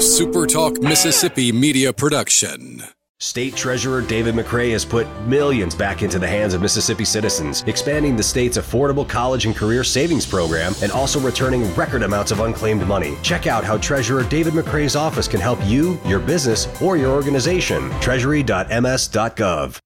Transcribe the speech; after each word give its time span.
SuperTalk 0.00 0.82
Mississippi 0.82 1.52
media 1.52 1.92
production. 1.92 2.82
State 3.18 3.54
Treasurer 3.54 4.00
David 4.00 4.34
McRae 4.34 4.72
has 4.72 4.82
put 4.82 5.06
millions 5.26 5.74
back 5.74 6.02
into 6.02 6.18
the 6.18 6.26
hands 6.26 6.54
of 6.54 6.62
Mississippi 6.62 7.04
citizens, 7.04 7.62
expanding 7.66 8.16
the 8.16 8.22
state's 8.22 8.56
affordable 8.56 9.06
college 9.06 9.44
and 9.44 9.54
career 9.54 9.84
savings 9.84 10.24
program 10.24 10.72
and 10.82 10.90
also 10.90 11.20
returning 11.20 11.70
record 11.74 12.02
amounts 12.02 12.32
of 12.32 12.40
unclaimed 12.40 12.86
money. 12.86 13.18
Check 13.22 13.46
out 13.46 13.62
how 13.62 13.76
Treasurer 13.76 14.22
David 14.22 14.54
McRae's 14.54 14.96
office 14.96 15.28
can 15.28 15.38
help 15.38 15.58
you, 15.66 16.00
your 16.06 16.18
business, 16.18 16.66
or 16.80 16.96
your 16.96 17.10
organization. 17.10 17.90
Treasury.ms.gov 18.00 19.80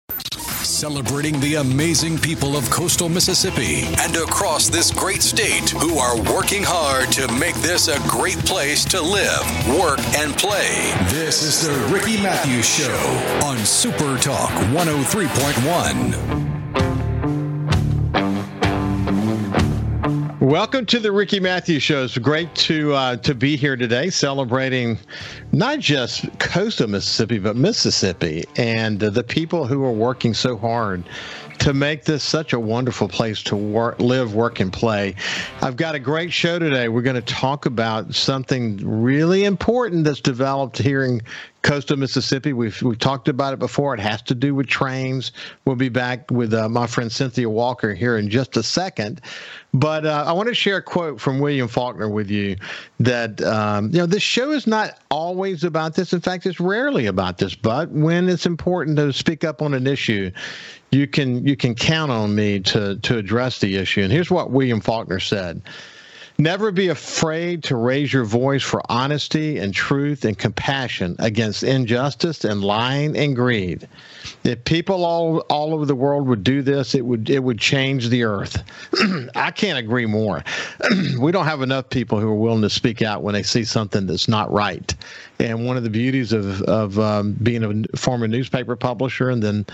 celebrating 0.65 1.39
the 1.41 1.55
amazing 1.55 2.19
people 2.19 2.57
of 2.57 2.69
coastal 2.69 3.09
Mississippi 3.09 3.85
and 4.01 4.17
across 4.17 4.69
this 4.69 4.91
great 4.91 5.23
state 5.23 5.71
who 5.71 5.99
are 5.99 6.21
working 6.35 6.63
hard 6.63 7.11
to 7.13 7.27
make 7.35 7.55
this 7.57 7.89
a 7.89 7.99
great 8.09 8.39
place 8.39 8.85
to 8.87 9.01
live, 9.01 9.45
work, 9.79 10.01
and 10.17 10.37
play. 10.37 10.93
This 11.09 11.43
is 11.43 11.67
the 11.67 11.73
Ricky 11.93 12.21
Mathews 12.23 12.67
Show 12.67 12.99
on 13.45 13.57
Super 13.59 14.19
Talk 14.19 14.51
103.1. 14.75 16.54
Welcome 20.45 20.85
to 20.87 20.99
the 20.99 21.11
Ricky 21.11 21.41
Mathews 21.41 21.83
Show. 21.83 22.05
It's 22.05 22.19
great 22.19 22.55
to 22.57 22.93
uh, 22.93 23.17
to 23.17 23.35
be 23.35 23.57
here 23.57 23.77
today, 23.77 24.11
celebrating 24.11 24.99
not 25.53 25.79
just 25.79 26.39
coastal 26.39 26.87
Mississippi, 26.87 27.39
but 27.39 27.57
Mississippi 27.57 28.45
and 28.57 29.03
uh, 29.03 29.09
the 29.09 29.25
people 29.25 29.67
who 29.67 29.83
are 29.85 29.91
working 29.91 30.35
so 30.35 30.59
hard 30.59 31.05
to 31.59 31.73
make 31.73 32.05
this 32.05 32.23
such 32.23 32.53
a 32.53 32.61
wonderful 32.61 33.09
place 33.09 33.43
to 33.45 33.57
work, 33.57 33.99
live, 34.01 34.35
work, 34.35 34.61
and 34.61 34.73
play. 34.73 35.15
I've 35.63 35.77
got 35.77 35.95
a 35.95 35.99
great 35.99 36.33
show 36.33 36.59
today. 36.59 36.89
We're 36.89 37.03
going 37.03 37.17
to 37.17 37.23
talk 37.23 37.67
about 37.67 38.15
something 38.15 38.79
really 38.85 39.45
important 39.45 40.05
that's 40.05 40.21
developed 40.21 40.79
here 40.79 41.05
in 41.05 41.23
coastal 41.65 41.97
Mississippi. 41.97 42.53
We've 42.53 42.81
we've 42.83 42.99
talked 42.99 43.27
about 43.27 43.55
it 43.55 43.59
before. 43.59 43.95
It 43.95 44.01
has 44.01 44.23
to 44.23 44.35
do 44.35 44.55
with 44.55 44.69
trains. 44.69 45.33
We'll 45.65 45.77
be 45.77 45.89
back 45.89 46.31
with 46.31 46.55
uh, 46.55 46.69
my 46.69 46.87
friend 46.87 47.11
Cynthia 47.11 47.49
Walker 47.49 47.95
here 47.95 48.17
in 48.19 48.29
just 48.29 48.57
a 48.57 48.63
second. 48.63 49.21
But 49.73 50.07
uh, 50.07 50.25
I 50.27 50.33
want 50.33 50.49
to 50.49 50.55
share 50.55 50.77
a 50.77 50.83
quote 50.83 51.21
from 51.21 51.41
William 51.41 51.67
Faulkner 51.67 52.09
with 52.09 52.31
you 52.31 52.57
that 53.01 53.43
um, 53.43 53.91
you 53.91 53.99
know 53.99 54.07
this 54.07 54.23
show 54.23 54.53
is 54.53 54.67
not 54.67 55.01
always 55.11 55.65
about 55.65 55.95
this. 55.95 56.13
In 56.13 56.21
fact, 56.21 56.47
it's 56.47 56.61
rarely 56.61 57.07
about 57.07 57.39
this. 57.39 57.57
But 57.57 57.91
when 57.91 58.29
it's 58.29 58.47
important 58.47 58.99
to 58.99 59.13
speak 59.13 59.43
up 59.43 59.63
on 59.63 59.75
an 59.75 59.87
issue, 59.87 60.31
you 60.95 61.07
can 61.07 61.47
you 61.47 61.57
can 61.57 61.75
count 61.75 62.11
on 62.11 62.35
me 62.35 62.61
to 62.61 62.97
to 62.97 63.19
address 63.19 63.59
the 63.59 63.77
issue. 63.77 64.03
And 64.03 64.13
here's 64.13 64.31
what 64.31 64.51
William 64.51 64.81
Faulkner 64.81 65.21
said. 65.21 65.61
Never 66.37 66.73
be 66.73 66.89
afraid 66.89 67.63
to 67.65 67.77
raise 67.77 68.13
your 68.13 68.25
voice 68.25 68.63
for 68.65 68.83
honesty 68.89 69.59
and 69.59 69.73
truth 69.73 70.25
and 70.25 70.37
compassion 70.37 71.15
against 71.21 71.63
injustice 71.63 72.45
and 72.45 72.61
lying 72.61 73.17
and 73.17 73.37
greed. 73.37 73.87
If 74.43 74.65
people 74.65 75.05
all 75.05 75.39
all 75.49 75.73
over 75.73 75.87
the 75.87 75.95
world 75.95 76.27
would 76.27 76.43
do 76.43 76.61
this, 76.61 76.97
it 76.97 77.03
would 77.03 77.31
it 77.31 77.39
would 77.39 77.61
change 77.61 78.09
the 78.09 78.25
earth. 78.25 78.65
I 79.37 79.53
can't 79.53 79.79
agree 79.79 80.07
more. 80.07 80.43
we 81.21 81.31
don't 81.31 81.47
have 81.47 81.63
enough 81.63 81.89
people 81.89 82.19
who 82.19 82.29
are 82.29 82.35
willing 82.35 82.63
to 82.63 82.71
speak 82.71 83.01
out 83.01 83.23
when 83.23 83.35
they 83.35 83.45
see 83.45 83.63
something 83.63 84.07
that's 84.07 84.27
not 84.27 84.51
right. 84.51 84.93
And 85.39 85.67
one 85.67 85.77
of 85.77 85.85
the 85.85 85.91
beauties 85.91 86.33
of 86.33 86.63
of 86.63 86.99
um, 86.99 87.35
being 87.45 87.63
a 87.63 87.97
former 87.97 88.27
newspaper 88.27 88.75
publisher 88.75 89.31
and 89.31 89.41
then 89.41 89.67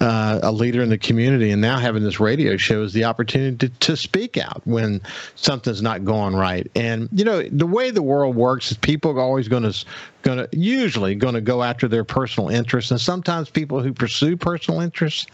uh, 0.00 0.40
a 0.42 0.52
leader 0.52 0.82
in 0.82 0.88
the 0.88 0.98
community, 0.98 1.50
and 1.50 1.60
now 1.60 1.78
having 1.78 2.02
this 2.02 2.20
radio 2.20 2.56
show 2.56 2.82
is 2.82 2.92
the 2.92 3.04
opportunity 3.04 3.68
to, 3.68 3.78
to 3.78 3.96
speak 3.96 4.36
out 4.36 4.60
when 4.64 5.00
something's 5.36 5.82
not 5.82 6.04
going 6.04 6.34
right. 6.34 6.70
And 6.74 7.08
you 7.12 7.24
know 7.24 7.42
the 7.42 7.66
way 7.66 7.90
the 7.90 8.02
world 8.02 8.36
works 8.36 8.70
is 8.70 8.76
people 8.76 9.12
are 9.12 9.20
always 9.20 9.48
going 9.48 9.62
to 9.62 9.84
going 10.22 10.38
to 10.38 10.48
usually 10.52 11.14
going 11.14 11.34
to 11.34 11.40
go 11.40 11.62
after 11.62 11.88
their 11.88 12.04
personal 12.04 12.50
interests, 12.50 12.90
and 12.90 13.00
sometimes 13.00 13.48
people 13.48 13.82
who 13.82 13.92
pursue 13.92 14.36
personal 14.36 14.80
interests 14.80 15.26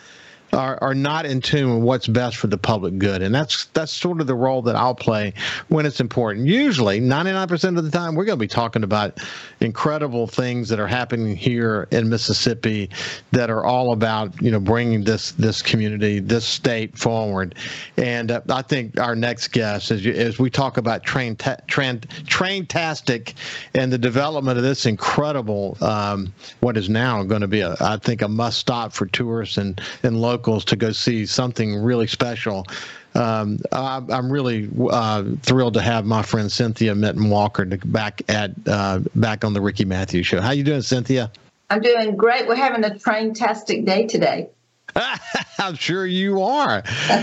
are, 0.53 0.78
are 0.83 0.95
not 0.95 1.24
in 1.24 1.40
tune 1.40 1.77
with 1.77 1.85
what's 1.85 2.07
best 2.07 2.36
for 2.36 2.46
the 2.46 2.58
public 2.58 2.98
good. 2.98 3.23
And 3.23 3.35
that's 3.35 3.67
that's 3.67 3.92
sort 3.92 4.20
of 4.20 4.27
the 4.27 4.35
role 4.35 4.63
that 4.63 4.77
I'll 4.77 4.95
play 4.95 5.33
when 5.68 5.86
it's 5.86 6.01
important. 6.01 6.46
Usually, 6.46 7.01
99% 7.01 7.79
of 7.79 7.85
the 7.85 7.90
time, 7.90 8.14
we're 8.14 8.27
going 8.27 8.39
to 8.39 8.42
be 8.42 8.48
talking 8.48 8.85
about 8.85 9.18
incredible 9.61 10.27
things 10.27 10.68
that 10.68 10.79
are 10.79 10.86
happening 10.86 11.36
here 11.36 11.89
in 11.91 12.08
Mississippi 12.08 12.91
that 13.30 13.48
are 13.48 13.64
all 13.64 13.92
about, 13.92 14.41
you 14.42 14.51
know, 14.51 14.61
bringing 14.61 15.05
this 15.05 15.33
this 15.33 15.62
community, 15.62 16.18
this 16.18 16.45
state 16.45 16.98
forward. 16.98 17.55
And 17.96 18.30
uh, 18.30 18.42
I 18.51 18.62
think 18.62 18.98
our 18.98 19.17
next 19.17 19.48
guest, 19.48 19.91
as, 19.91 20.05
you, 20.05 20.12
as 20.12 20.39
we 20.39 20.51
talk 20.51 20.77
about 20.77 21.02
train 21.02 21.36
ta- 21.36 21.57
train 21.67 22.01
train 22.27 22.67
tastic 22.67 23.35
and 23.74 23.91
the 23.91 23.98
development 23.98 24.58
of 24.58 24.64
this 24.64 24.85
incredible, 24.85 25.79
um, 25.80 26.35
what 26.61 26.77
is 26.77 26.91
now 26.91 27.23
going 27.23 27.41
to 27.41 27.48
be, 27.48 27.61
a, 27.61 27.74
I 27.80 27.96
think, 27.96 28.20
a 28.20 28.29
must 28.29 28.58
stop 28.58 28.92
for 28.92 29.07
tourists 29.07 29.57
and, 29.57 29.80
and 30.02 30.20
local 30.20 30.42
locals 30.42 30.64
to 30.64 30.77
go 30.77 30.91
see 30.91 31.25
something 31.25 31.77
really 31.77 32.08
special. 32.08 32.67
Um, 33.14 33.58
I, 33.70 34.03
am 34.11 34.30
really 34.30 34.69
uh, 34.91 35.25
thrilled 35.42 35.75
to 35.75 35.80
have 35.80 36.05
my 36.05 36.23
friend 36.23 36.51
Cynthia 36.51 36.95
Minton 36.95 37.30
Walker 37.30 37.64
back 37.64 38.23
at 38.29 38.51
uh, 38.67 39.01
back 39.14 39.45
on 39.45 39.53
the 39.53 39.61
Ricky 39.61 39.85
Mathews 39.85 40.27
Show. 40.27 40.41
How 40.41 40.51
you 40.51 40.64
doing, 40.64 40.83
Cynthia? 40.83 41.30
I'm 41.70 41.80
doing 41.80 42.17
great. 42.17 42.48
We're 42.48 42.57
having 42.57 42.85
a 42.85 42.98
train-tastic 42.98 43.85
day 43.85 44.07
today. 44.07 44.48
I'm 45.58 45.74
sure 45.74 46.06
you 46.06 46.42
are. 46.42 46.82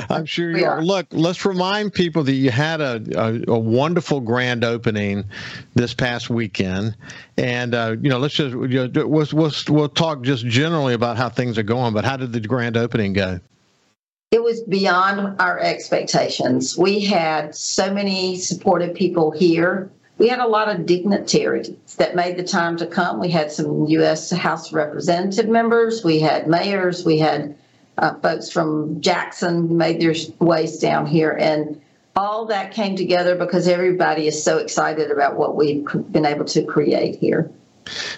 I'm 0.09 0.25
sure 0.25 0.55
you 0.57 0.65
are. 0.65 0.77
are. 0.77 0.83
Look, 0.83 1.07
let's 1.11 1.45
remind 1.45 1.93
people 1.93 2.23
that 2.23 2.33
you 2.33 2.51
had 2.51 2.81
a, 2.81 3.01
a, 3.15 3.53
a 3.53 3.59
wonderful 3.59 4.21
grand 4.21 4.63
opening 4.63 5.25
this 5.75 5.93
past 5.93 6.29
weekend, 6.29 6.95
and 7.37 7.75
uh, 7.75 7.95
you 8.01 8.09
know, 8.09 8.17
let's 8.17 8.33
just 8.33 8.55
you 8.55 8.87
know, 8.87 9.07
we'll, 9.07 9.27
we'll 9.33 9.51
we'll 9.69 9.89
talk 9.89 10.23
just 10.23 10.45
generally 10.45 10.93
about 10.93 11.17
how 11.17 11.29
things 11.29 11.57
are 11.57 11.63
going. 11.63 11.93
But 11.93 12.05
how 12.05 12.17
did 12.17 12.33
the 12.33 12.39
grand 12.39 12.77
opening 12.77 13.13
go? 13.13 13.39
It 14.31 14.43
was 14.43 14.61
beyond 14.61 15.39
our 15.41 15.59
expectations. 15.59 16.77
We 16.77 16.99
had 16.99 17.55
so 17.55 17.91
many 17.91 18.37
supportive 18.37 18.93
people 18.93 19.31
here. 19.31 19.91
We 20.19 20.28
had 20.28 20.40
a 20.40 20.47
lot 20.47 20.68
of 20.68 20.85
dignitaries 20.85 21.72
that 21.96 22.13
made 22.13 22.38
the 22.38 22.44
time 22.44 22.75
to 22.78 22.85
come. 22.85 23.22
We 23.22 23.30
had 23.30 23.52
some 23.52 23.85
U.S. 23.88 24.30
House 24.31 24.74
Representative 24.74 25.50
members, 25.50 26.03
we 26.03 26.19
had 26.19 26.47
mayors, 26.47 27.06
we 27.06 27.18
had 27.19 27.56
uh, 27.97 28.16
folks 28.16 28.52
from 28.52 29.02
Jackson 29.02 29.78
made 29.78 30.02
their 30.02 30.13
ways 30.40 30.78
down 30.78 31.06
here, 31.06 31.31
and 31.31 31.81
all 32.16 32.46
that 32.47 32.74
came 32.74 32.97
together 32.97 33.35
because 33.35 33.68
everybody 33.68 34.28
is 34.28 34.44
so 34.44 34.57
excited 34.57 35.09
about 35.09 35.38
what 35.38 35.56
we've 35.56 35.85
been 36.12 36.25
able 36.25 36.46
to 36.46 36.63
create 36.63 37.18
here. 37.18 37.50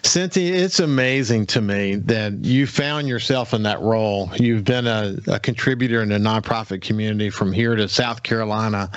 Cynthia, 0.04 0.56
it's 0.56 0.80
amazing 0.80 1.46
to 1.48 1.62
me 1.62 1.96
that 1.96 2.44
you 2.44 2.68
found 2.68 3.08
yourself 3.08 3.54
in 3.54 3.64
that 3.64 3.80
role. 3.80 4.30
You've 4.36 4.64
been 4.64 4.88
a, 4.88 5.18
a 5.28 5.40
contributor 5.40 6.02
in 6.02 6.10
the 6.10 6.18
nonprofit 6.18 6.82
community 6.82 7.30
from 7.30 7.52
here 7.52 7.76
to 7.76 7.88
South 7.88 8.24
Carolina 8.24 8.92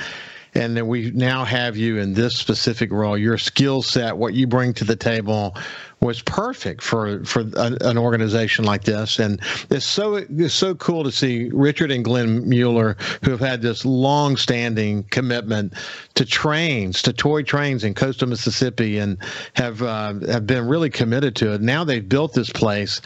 and 0.55 0.77
then 0.77 0.87
we 0.87 1.11
now 1.13 1.45
have 1.45 1.77
you 1.77 1.99
in 1.99 2.15
this 2.15 2.37
specific 2.37 2.93
role. 2.93 3.19
Your 3.19 3.39
skill 3.39 3.83
set, 3.83 4.17
what 4.17 4.35
you 4.35 4.47
bring 4.47 4.73
to 4.75 4.85
the 4.85 4.97
table, 4.97 5.57
was 6.01 6.21
perfect 6.23 6.83
for 6.83 7.25
for 7.25 7.41
a, 7.57 7.77
an 7.81 7.97
organization 7.97 8.65
like 8.65 8.85
this. 8.85 9.19
And 9.19 9.41
it's 9.71 9.87
so 9.87 10.17
it's 10.17 10.55
so 10.55 10.75
cool 10.75 11.03
to 11.03 11.11
see 11.11 11.51
Richard 11.53 11.91
and 11.91 12.05
Glenn 12.05 12.49
Mueller, 12.49 12.97
who 13.25 13.31
have 13.31 13.41
had 13.41 13.63
this 13.63 13.85
long-standing 13.85 15.05
commitment 15.05 15.73
to 16.15 16.25
trains, 16.25 17.03
to 17.03 17.13
toy 17.13 17.43
trains 17.43 17.85
in 17.85 17.95
coastal 17.95 18.29
Mississippi, 18.29 18.99
and 18.99 19.19
have 19.55 19.83
uh, 19.83 20.15
have 20.27 20.47
been 20.47 20.69
really 20.69 20.91
committed 20.91 21.35
to 21.37 21.55
it. 21.55 21.63
Now 21.63 21.85
they've 21.85 22.07
built 22.07 22.35
this 22.35 22.51
place 22.51 23.01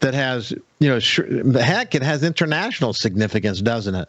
that 0.00 0.14
has, 0.14 0.52
you 0.78 0.88
know, 0.88 1.00
heck, 1.60 1.94
it 1.94 2.02
has 2.02 2.22
international 2.22 2.92
significance, 2.92 3.60
doesn't 3.60 3.94
it? 3.94 4.08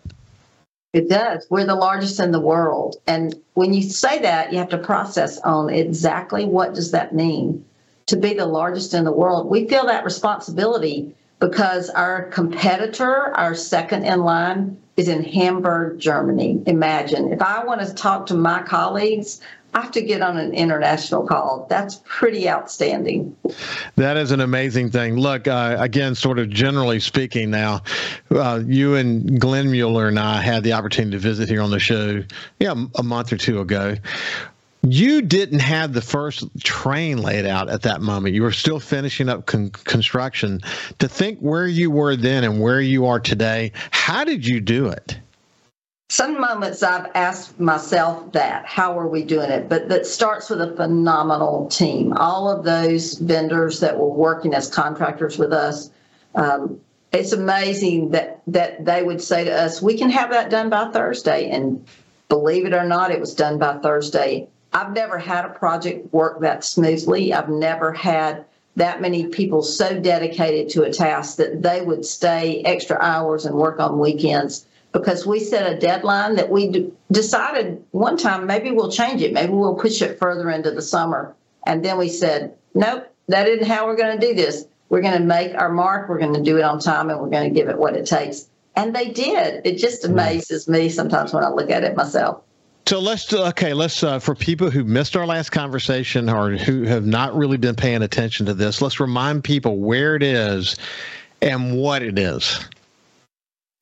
It 0.96 1.10
does. 1.10 1.46
We're 1.50 1.66
the 1.66 1.76
largest 1.76 2.22
in 2.22 2.32
the 2.32 2.40
world. 2.40 2.96
And 3.06 3.36
when 3.54 3.74
you 3.74 3.82
say 3.82 4.20
that, 4.20 4.54
you 4.54 4.60
have 4.60 4.70
to 4.70 4.78
process 4.78 5.38
on 5.40 5.70
exactly 5.70 6.46
what 6.46 6.74
does 6.74 6.92
that 6.92 7.14
mean 7.14 7.66
to 8.06 8.16
be 8.16 8.34
the 8.34 8.46
largest 8.46 8.94
in 8.94 9.04
the 9.04 9.12
world. 9.12 9.50
We 9.50 9.68
feel 9.68 9.88
that 9.88 10.06
responsibility 10.06 11.14
because 11.42 11.90
our 11.90 12.24
competitor, 12.30 13.36
our 13.36 13.56
second 13.56 14.06
in 14.06 14.22
line, 14.22 14.78
is 14.96 15.10
in 15.10 15.22
Hamburg, 15.22 16.00
Germany. 16.00 16.64
Imagine 16.66 17.34
if 17.34 17.42
I 17.42 17.66
want 17.66 17.82
to 17.82 17.94
talk 17.94 18.28
to 18.28 18.34
my 18.34 18.64
colleagues 18.64 19.42
I 19.76 19.82
have 19.82 19.92
to 19.92 20.02
get 20.02 20.22
on 20.22 20.38
an 20.38 20.54
international 20.54 21.28
call. 21.28 21.68
That's 21.70 22.02
pretty 22.06 22.48
outstanding. 22.50 23.36
That 23.98 24.16
is 24.16 24.32
an 24.32 24.40
amazing 24.40 24.90
thing. 24.90 25.18
Look, 25.18 25.50
uh, 25.50 25.76
again, 25.78 26.16
sort 26.16 26.40
of 26.40 26.50
generally 26.50 27.02
speaking, 27.02 27.52
now, 27.52 27.82
uh, 28.32 28.62
you 28.66 28.96
and 28.96 29.38
Glenn 29.38 29.70
Mueller 29.70 30.08
and 30.08 30.18
I 30.18 30.42
had 30.42 30.64
the 30.64 30.72
opportunity 30.72 31.18
to 31.18 31.20
visit 31.20 31.50
here 31.50 31.62
on 31.62 31.72
the 31.72 31.80
show, 31.80 32.24
yeah, 32.58 32.74
a 32.96 33.04
month 33.04 33.34
or 33.34 33.38
two 33.38 33.60
ago. 33.60 33.98
You 34.88 35.22
didn't 35.22 35.60
have 35.60 35.92
the 35.92 36.02
first 36.02 36.48
train 36.64 37.18
laid 37.18 37.46
out 37.46 37.70
at 37.70 37.82
that 37.82 38.00
moment. 38.00 38.34
You 38.34 38.44
were 38.44 38.54
still 38.54 38.80
finishing 38.80 39.28
up 39.28 39.46
con- 39.46 39.72
construction. 39.72 40.62
To 41.00 41.10
think 41.10 41.40
where 41.40 41.68
you 41.68 41.92
were 41.92 42.16
then 42.16 42.46
and 42.46 42.62
where 42.62 42.80
you 42.80 43.08
are 43.08 43.20
today, 43.20 43.74
how 43.92 44.24
did 44.24 44.48
you 44.48 44.62
do 44.62 44.88
it? 44.88 45.20
Some 46.10 46.40
moments 46.40 46.84
I've 46.84 47.12
asked 47.16 47.60
myself 47.60 48.32
that, 48.34 48.66
how 48.66 48.98
are 48.98 49.08
we 49.08 49.24
doing 49.24 49.50
it? 49.50 49.68
But 49.68 49.90
that 49.90 50.06
starts 50.06 50.50
with 50.50 50.62
a 50.62 50.76
phenomenal 50.76 51.68
team. 51.68 52.14
All 52.14 52.50
of 52.50 52.64
those 52.64 53.16
vendors 53.16 53.80
that 53.80 53.98
were 53.98 54.10
working 54.10 54.54
as 54.54 54.70
contractors 54.70 55.38
with 55.38 55.52
us, 55.52 55.90
um, 56.36 56.80
it's 57.12 57.34
amazing 57.34 58.12
that 58.12 58.42
that 58.48 58.86
they 58.86 59.04
would 59.04 59.22
say 59.22 59.44
to 59.46 59.52
us, 59.52 59.82
"We 59.82 59.98
can 59.98 60.10
have 60.10 60.30
that 60.32 60.50
done 60.50 60.70
by 60.70 60.90
Thursday," 60.92 61.50
and 61.50 61.84
believe 62.30 62.66
it 62.66 62.74
or 62.74 62.84
not, 62.84 63.12
it 63.12 63.20
was 63.20 63.34
done 63.34 63.58
by 63.58 63.78
Thursday. 63.78 64.48
I've 64.74 64.94
never 64.94 65.18
had 65.18 65.46
a 65.46 65.50
project 65.50 66.14
work 66.14 66.42
that 66.42 66.64
smoothly. 66.64 67.34
I've 67.34 67.50
never 67.50 67.94
had 67.94 68.44
that 68.76 69.02
many 69.02 69.28
people 69.28 69.62
so 69.62 69.98
dedicated 70.00 70.70
to 70.70 70.84
a 70.84 70.92
task 70.92 71.38
that 71.38 71.62
they 71.62 71.82
would 71.82 72.06
stay 72.06 72.62
extra 72.66 72.98
hours 73.00 73.46
and 73.46 73.56
work 73.56 73.80
on 73.80 74.00
weekends 74.00 74.66
because 74.96 75.28
we 75.28 75.42
set 75.42 75.70
a 75.70 75.78
deadline 75.78 76.36
that 76.38 76.50
we 76.50 76.70
d- 76.70 76.94
decided 77.12 77.84
one 77.92 78.16
time 78.16 78.48
maybe 78.48 78.72
we'll 78.72 78.90
change 78.90 79.22
it, 79.22 79.34
maybe 79.34 79.52
we'll 79.52 79.76
push 79.76 80.02
it 80.02 80.18
further 80.18 80.50
into 80.50 80.72
the 80.72 80.82
summer. 80.82 81.36
And 81.68 81.84
then 81.84 81.98
we 81.98 82.08
said, 82.08 82.56
nope, 82.74 83.06
that 83.28 83.46
isn't 83.50 83.68
how 83.68 83.88
we're 83.88 83.98
going 83.98 84.18
to 84.18 84.26
do 84.26 84.34
this. 84.34 84.66
We're 84.88 85.02
going 85.02 85.20
to 85.20 85.26
make 85.26 85.54
our 85.54 85.68
mark, 85.68 86.08
we're 86.08 86.20
going 86.20 86.36
to 86.36 86.42
do 86.42 86.58
it 86.58 86.64
on 86.64 86.80
time, 86.80 87.10
and 87.10 87.20
we're 87.20 87.30
going 87.30 87.54
to 87.54 87.54
give 87.54 87.68
it 87.68 87.78
what 87.78 87.94
it 87.98 88.06
takes. 88.06 88.48
And 88.78 88.96
they 88.96 89.10
did. 89.10 89.68
It 89.68 89.80
just 89.80 90.06
amazes 90.06 90.70
me 90.70 90.88
sometimes 90.88 91.34
when 91.34 91.44
I 91.44 91.50
look 91.50 91.70
at 91.70 91.84
it 91.84 91.98
myself. 91.98 92.42
So 92.86 93.00
let's 93.00 93.34
okay. 93.34 93.74
Let's 93.74 94.02
uh, 94.04 94.20
for 94.20 94.36
people 94.36 94.70
who 94.70 94.84
missed 94.84 95.18
our 95.18 95.26
last 95.26 95.50
conversation 95.50 96.30
or 96.30 96.52
who 96.52 96.84
have 96.84 97.06
not 97.06 97.36
really 97.36 97.58
been 97.58 97.76
paying 97.76 98.04
attention 98.04 98.46
to 98.46 98.54
this. 98.54 98.82
Let's 98.82 99.00
remind 99.00 99.44
people 99.44 99.80
where 99.80 100.16
it 100.16 100.24
is 100.24 100.78
and 101.42 101.76
what 101.76 102.04
it 102.04 102.20
is. 102.20 102.64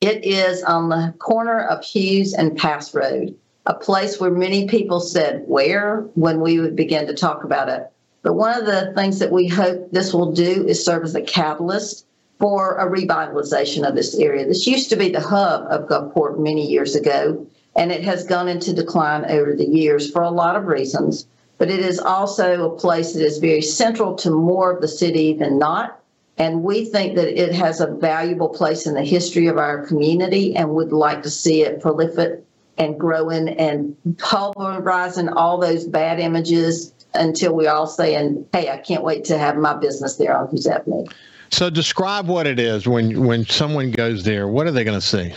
It 0.04 0.26
is 0.26 0.62
on 0.64 0.90
the 0.90 1.14
corner 1.18 1.62
of 1.62 1.82
Hughes 1.82 2.34
and 2.34 2.58
Pass 2.58 2.94
Road, 2.94 3.38
a 3.66 3.74
place 3.74 4.20
where 4.20 4.30
many 4.30 4.68
people 4.68 5.00
said, 5.00 5.46
Where? 5.48 6.02
when 6.16 6.42
we 6.42 6.60
would 6.60 6.76
begin 6.76 7.08
to 7.08 7.14
talk 7.14 7.46
about 7.46 7.70
it. 7.70 7.90
But 8.22 8.34
one 8.34 8.54
of 8.54 8.66
the 8.66 8.92
things 8.98 9.20
that 9.20 9.32
we 9.32 9.48
hope 9.48 9.94
this 9.94 10.14
will 10.14 10.34
do 10.34 10.68
is 10.68 10.84
serve 10.84 11.06
as 11.06 11.16
a 11.16 11.22
catalyst 11.22 12.06
for 12.38 12.76
a 12.76 12.92
revitalization 12.92 13.88
of 13.88 13.96
this 13.96 14.14
area. 14.16 14.46
This 14.46 14.68
used 14.68 14.90
to 14.90 14.98
be 14.98 15.08
the 15.08 15.22
hub 15.22 15.68
of 15.70 15.88
Gulfport 15.88 16.38
many 16.38 16.70
years 16.70 16.96
ago, 16.96 17.48
and 17.74 17.90
it 17.90 18.04
has 18.04 18.26
gone 18.26 18.50
into 18.50 18.74
decline 18.74 19.24
over 19.32 19.56
the 19.56 19.70
years 19.70 20.12
for 20.12 20.22
a 20.22 20.30
lot 20.30 20.58
of 20.58 20.68
reasons. 20.68 21.28
But 21.58 21.72
it 21.72 21.80
is 21.80 21.98
also 21.98 22.66
a 22.66 22.78
place 22.78 23.14
that 23.14 23.26
is 23.26 23.38
very 23.38 23.62
central 23.62 24.16
to 24.16 24.32
more 24.32 24.74
of 24.74 24.82
the 24.82 24.90
city 24.90 25.34
than 25.34 25.58
not. 25.58 26.03
And 26.38 26.64
we 26.64 26.86
think 26.86 27.16
that 27.16 27.42
it 27.42 27.54
has 27.54 27.80
a 27.80 27.88
valuable 27.88 28.50
place 28.50 28.88
in 28.88 28.96
the 28.96 29.04
history 29.04 29.48
of 29.48 29.58
our 29.58 29.86
community 29.86 30.56
and 30.56 30.70
would 30.70 30.92
like 30.92 31.22
to 31.24 31.30
see 31.30 31.62
it 31.62 31.82
proliferate 31.82 32.42
and 32.78 33.00
growing 33.00 33.50
and 33.50 33.96
pulverizing 34.18 35.30
all 35.30 35.60
those 35.60 35.86
bad 35.86 36.20
images 36.20 36.94
until 37.14 37.56
we 37.56 37.68
all 37.68 37.86
saying, 37.86 38.48
hey, 38.52 38.70
I 38.70 38.78
can't 38.78 39.04
wait 39.04 39.26
to 39.26 39.38
have 39.38 39.58
my 39.58 39.76
business 39.76 40.16
there 40.16 40.36
on 40.36 40.50
Hughes 40.50 40.68
So 41.52 41.70
describe 41.70 42.28
what 42.28 42.48
it 42.48 42.60
is 42.60 42.88
when 42.88 43.26
when 43.26 43.46
someone 43.46 43.92
goes 43.92 44.24
there. 44.24 44.48
What 44.48 44.66
are 44.66 44.72
they 44.72 44.84
going 44.84 45.00
to 45.00 45.06
see? 45.06 45.34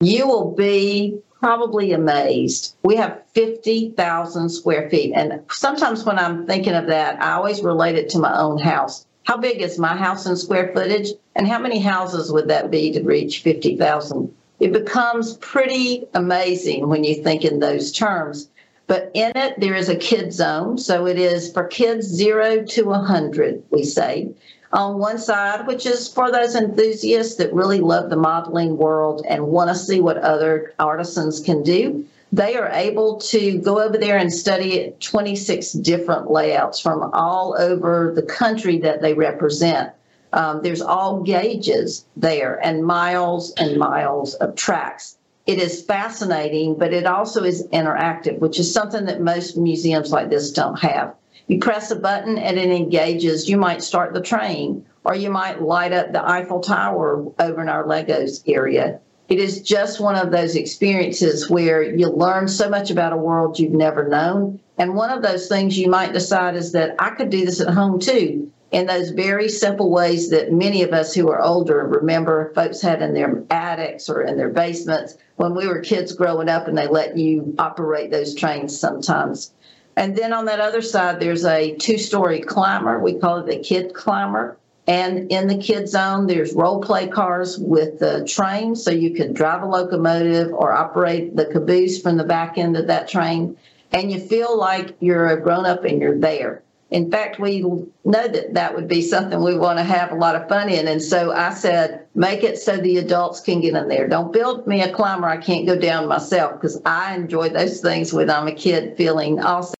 You 0.00 0.26
will 0.26 0.52
be 0.54 1.20
probably 1.38 1.92
amazed. 1.92 2.74
We 2.82 2.96
have 2.96 3.22
50,000 3.34 4.48
square 4.50 4.90
feet. 4.90 5.12
And 5.14 5.40
sometimes 5.50 6.04
when 6.04 6.18
I'm 6.18 6.46
thinking 6.46 6.74
of 6.74 6.86
that, 6.88 7.22
I 7.22 7.32
always 7.32 7.62
relate 7.62 7.96
it 7.96 8.08
to 8.10 8.18
my 8.18 8.36
own 8.38 8.58
house. 8.58 9.06
How 9.30 9.36
big 9.36 9.62
is 9.62 9.78
my 9.78 9.94
house 9.94 10.26
in 10.26 10.34
square 10.34 10.72
footage? 10.74 11.10
And 11.36 11.46
how 11.46 11.60
many 11.60 11.78
houses 11.78 12.32
would 12.32 12.48
that 12.48 12.68
be 12.68 12.90
to 12.90 13.00
reach 13.00 13.42
50,000? 13.42 14.34
It 14.58 14.72
becomes 14.72 15.36
pretty 15.36 16.04
amazing 16.14 16.88
when 16.88 17.04
you 17.04 17.14
think 17.14 17.44
in 17.44 17.60
those 17.60 17.92
terms. 17.92 18.48
But 18.88 19.12
in 19.14 19.30
it, 19.36 19.60
there 19.60 19.76
is 19.76 19.88
a 19.88 19.94
kid 19.94 20.32
zone. 20.32 20.78
So 20.78 21.06
it 21.06 21.16
is 21.16 21.52
for 21.52 21.62
kids 21.62 22.08
zero 22.08 22.64
to 22.64 22.82
100, 22.82 23.62
we 23.70 23.84
say. 23.84 24.30
On 24.72 24.98
one 24.98 25.18
side, 25.18 25.64
which 25.68 25.86
is 25.86 26.08
for 26.08 26.32
those 26.32 26.56
enthusiasts 26.56 27.36
that 27.36 27.54
really 27.54 27.78
love 27.78 28.10
the 28.10 28.16
modeling 28.16 28.78
world 28.78 29.24
and 29.28 29.46
want 29.46 29.68
to 29.68 29.76
see 29.76 30.00
what 30.00 30.16
other 30.16 30.74
artisans 30.80 31.38
can 31.38 31.62
do 31.62 32.04
they 32.32 32.56
are 32.56 32.68
able 32.68 33.16
to 33.18 33.58
go 33.58 33.80
over 33.80 33.98
there 33.98 34.16
and 34.16 34.32
study 34.32 34.92
26 35.00 35.72
different 35.72 36.30
layouts 36.30 36.78
from 36.80 37.10
all 37.12 37.56
over 37.58 38.12
the 38.14 38.22
country 38.22 38.78
that 38.78 39.02
they 39.02 39.14
represent. 39.14 39.92
Um, 40.32 40.62
there's 40.62 40.80
all 40.80 41.22
gauges 41.22 42.04
there 42.16 42.60
and 42.64 42.84
miles 42.84 43.52
and 43.54 43.76
miles 43.78 44.34
of 44.34 44.54
tracks. 44.54 45.16
It 45.46 45.58
is 45.58 45.82
fascinating, 45.82 46.76
but 46.78 46.92
it 46.92 47.06
also 47.06 47.42
is 47.42 47.66
interactive, 47.68 48.38
which 48.38 48.60
is 48.60 48.72
something 48.72 49.06
that 49.06 49.20
most 49.20 49.56
museums 49.56 50.12
like 50.12 50.30
this 50.30 50.52
don't 50.52 50.78
have. 50.78 51.14
You 51.48 51.58
press 51.58 51.90
a 51.90 51.96
button 51.96 52.38
and 52.38 52.56
it 52.58 52.70
engages. 52.70 53.48
You 53.48 53.56
might 53.56 53.82
start 53.82 54.14
the 54.14 54.20
train, 54.20 54.86
or 55.02 55.16
you 55.16 55.30
might 55.30 55.60
light 55.60 55.92
up 55.92 56.12
the 56.12 56.24
Eiffel 56.24 56.60
Tower 56.60 57.32
over 57.40 57.60
in 57.60 57.68
our 57.68 57.82
Legos 57.84 58.44
area 58.46 59.00
it 59.30 59.38
is 59.38 59.62
just 59.62 60.00
one 60.00 60.16
of 60.16 60.32
those 60.32 60.56
experiences 60.56 61.48
where 61.48 61.82
you 61.82 62.08
learn 62.08 62.48
so 62.48 62.68
much 62.68 62.90
about 62.90 63.12
a 63.12 63.16
world 63.16 63.60
you've 63.60 63.72
never 63.72 64.08
known. 64.08 64.58
And 64.76 64.96
one 64.96 65.10
of 65.10 65.22
those 65.22 65.46
things 65.46 65.78
you 65.78 65.88
might 65.88 66.12
decide 66.12 66.56
is 66.56 66.72
that 66.72 66.96
I 66.98 67.10
could 67.10 67.30
do 67.30 67.46
this 67.46 67.60
at 67.60 67.72
home 67.72 68.00
too, 68.00 68.50
in 68.72 68.86
those 68.86 69.10
very 69.10 69.48
simple 69.48 69.88
ways 69.88 70.30
that 70.30 70.52
many 70.52 70.82
of 70.82 70.92
us 70.92 71.14
who 71.14 71.30
are 71.30 71.40
older 71.40 71.86
remember 71.86 72.52
folks 72.54 72.82
had 72.82 73.02
in 73.02 73.14
their 73.14 73.44
attics 73.50 74.08
or 74.08 74.22
in 74.22 74.36
their 74.36 74.48
basements 74.48 75.16
when 75.36 75.54
we 75.54 75.68
were 75.68 75.78
kids 75.78 76.12
growing 76.12 76.48
up 76.48 76.66
and 76.66 76.76
they 76.76 76.88
let 76.88 77.16
you 77.16 77.54
operate 77.56 78.10
those 78.10 78.34
trains 78.34 78.76
sometimes. 78.76 79.52
And 79.96 80.16
then 80.16 80.32
on 80.32 80.46
that 80.46 80.58
other 80.58 80.82
side, 80.82 81.20
there's 81.20 81.44
a 81.44 81.76
two 81.76 81.98
story 81.98 82.40
climber. 82.40 82.98
We 82.98 83.14
call 83.14 83.38
it 83.38 83.46
the 83.46 83.58
kid 83.60 83.94
climber. 83.94 84.56
And 84.86 85.30
in 85.30 85.46
the 85.46 85.58
kid 85.58 85.88
zone, 85.88 86.26
there's 86.26 86.52
role 86.54 86.80
play 86.80 87.06
cars 87.06 87.58
with 87.58 87.98
the 87.98 88.24
train, 88.26 88.74
so 88.74 88.90
you 88.90 89.12
can 89.14 89.32
drive 89.32 89.62
a 89.62 89.66
locomotive 89.66 90.52
or 90.52 90.72
operate 90.72 91.36
the 91.36 91.46
caboose 91.46 92.00
from 92.00 92.16
the 92.16 92.24
back 92.24 92.58
end 92.58 92.76
of 92.76 92.86
that 92.88 93.08
train. 93.08 93.56
And 93.92 94.10
you 94.10 94.18
feel 94.18 94.58
like 94.58 94.96
you're 95.00 95.28
a 95.28 95.40
grown 95.40 95.66
up 95.66 95.84
and 95.84 96.00
you're 96.00 96.18
there. 96.18 96.62
In 96.90 97.08
fact, 97.08 97.38
we 97.38 97.60
know 97.62 97.86
that 98.04 98.54
that 98.54 98.74
would 98.74 98.88
be 98.88 99.00
something 99.00 99.40
we 99.40 99.56
want 99.56 99.78
to 99.78 99.84
have 99.84 100.10
a 100.10 100.16
lot 100.16 100.34
of 100.34 100.48
fun 100.48 100.68
in. 100.68 100.88
And 100.88 101.00
so 101.00 101.30
I 101.30 101.54
said, 101.54 102.04
make 102.16 102.42
it 102.42 102.58
so 102.58 102.76
the 102.76 102.98
adults 102.98 103.38
can 103.38 103.60
get 103.60 103.76
in 103.76 103.86
there. 103.86 104.08
Don't 104.08 104.32
build 104.32 104.66
me 104.66 104.82
a 104.82 104.92
climber 104.92 105.28
I 105.28 105.36
can't 105.36 105.66
go 105.66 105.78
down 105.78 106.08
myself 106.08 106.54
because 106.54 106.82
I 106.84 107.14
enjoy 107.14 107.50
those 107.50 107.80
things 107.80 108.12
when 108.12 108.28
I'm 108.28 108.48
a 108.48 108.54
kid 108.54 108.96
feeling 108.96 109.38
also. 109.38 109.74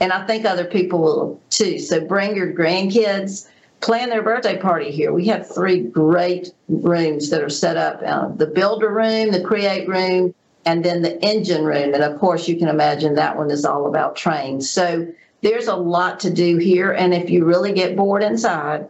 And 0.00 0.10
I 0.10 0.26
think 0.26 0.46
other 0.46 0.64
people 0.64 1.00
will 1.00 1.40
too. 1.50 1.78
So 1.78 2.00
bring 2.06 2.34
your 2.34 2.54
grandkids 2.54 3.46
plan 3.80 4.10
their 4.10 4.22
birthday 4.22 4.58
party 4.58 4.90
here. 4.90 5.12
We 5.12 5.26
have 5.26 5.48
three 5.52 5.80
great 5.80 6.52
rooms 6.68 7.30
that 7.30 7.42
are 7.42 7.50
set 7.50 7.76
up 7.76 8.02
uh, 8.04 8.28
the 8.28 8.46
builder 8.46 8.90
room, 8.92 9.30
the 9.30 9.42
create 9.42 9.88
room, 9.88 10.34
and 10.64 10.84
then 10.84 11.02
the 11.02 11.22
engine 11.24 11.64
room. 11.64 11.94
And 11.94 12.02
of 12.02 12.18
course, 12.18 12.48
you 12.48 12.56
can 12.56 12.68
imagine 12.68 13.14
that 13.14 13.36
one 13.36 13.50
is 13.50 13.64
all 13.64 13.86
about 13.86 14.16
trains. 14.16 14.68
So 14.68 15.06
there's 15.42 15.68
a 15.68 15.76
lot 15.76 16.20
to 16.20 16.30
do 16.30 16.58
here. 16.58 16.92
And 16.92 17.14
if 17.14 17.30
you 17.30 17.44
really 17.44 17.72
get 17.72 17.96
bored 17.96 18.22
inside, 18.22 18.88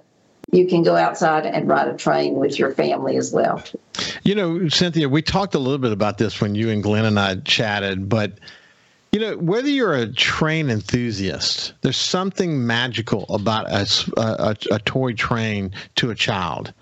you 0.50 0.66
can 0.66 0.82
go 0.82 0.96
outside 0.96 1.44
and 1.44 1.68
ride 1.68 1.88
a 1.88 1.96
train 1.96 2.34
with 2.34 2.58
your 2.58 2.72
family 2.72 3.16
as 3.16 3.32
well. 3.32 3.62
You 4.22 4.34
know, 4.34 4.68
Cynthia, 4.68 5.08
we 5.08 5.20
talked 5.20 5.54
a 5.54 5.58
little 5.58 5.78
bit 5.78 5.92
about 5.92 6.18
this 6.18 6.40
when 6.40 6.54
you 6.54 6.70
and 6.70 6.82
Glenn 6.82 7.04
and 7.04 7.18
I 7.18 7.36
chatted, 7.36 8.08
but 8.08 8.38
you 9.12 9.20
know, 9.20 9.36
whether 9.38 9.68
you're 9.68 9.94
a 9.94 10.12
train 10.12 10.70
enthusiast, 10.70 11.72
there's 11.80 11.96
something 11.96 12.66
magical 12.66 13.24
about 13.28 13.70
a, 13.70 13.86
a, 14.16 14.56
a 14.70 14.78
toy 14.80 15.12
train 15.14 15.72
to 15.96 16.10
a 16.10 16.14
child. 16.14 16.72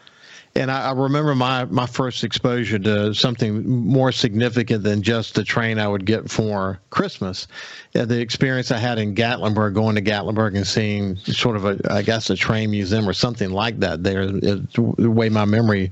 And 0.56 0.70
I, 0.70 0.88
I, 0.88 0.92
remember 0.92 1.34
my, 1.34 1.66
my 1.66 1.84
first 1.86 2.24
exposure 2.24 2.78
to 2.78 3.14
something 3.14 3.68
more 3.68 4.10
significant 4.10 4.84
than 4.84 5.02
just 5.02 5.34
the 5.34 5.44
train 5.44 5.78
I 5.78 5.86
would 5.86 6.06
get 6.06 6.30
for 6.30 6.80
Christmas. 6.88 7.46
Uh, 7.94 8.06
the 8.06 8.18
experience 8.18 8.70
I 8.70 8.78
had 8.78 8.98
in 8.98 9.14
Gatlinburg, 9.14 9.74
going 9.74 9.96
to 9.96 10.02
Gatlinburg 10.02 10.56
and 10.56 10.66
seeing 10.66 11.16
sort 11.16 11.56
of 11.56 11.66
a, 11.66 11.78
I 11.90 12.00
guess, 12.00 12.30
a 12.30 12.36
train 12.36 12.70
museum 12.70 13.06
or 13.06 13.12
something 13.12 13.50
like 13.50 13.80
that. 13.80 14.02
There, 14.02 14.22
is 14.22 14.62
the 14.72 15.10
way 15.10 15.28
my 15.28 15.44
memory 15.44 15.90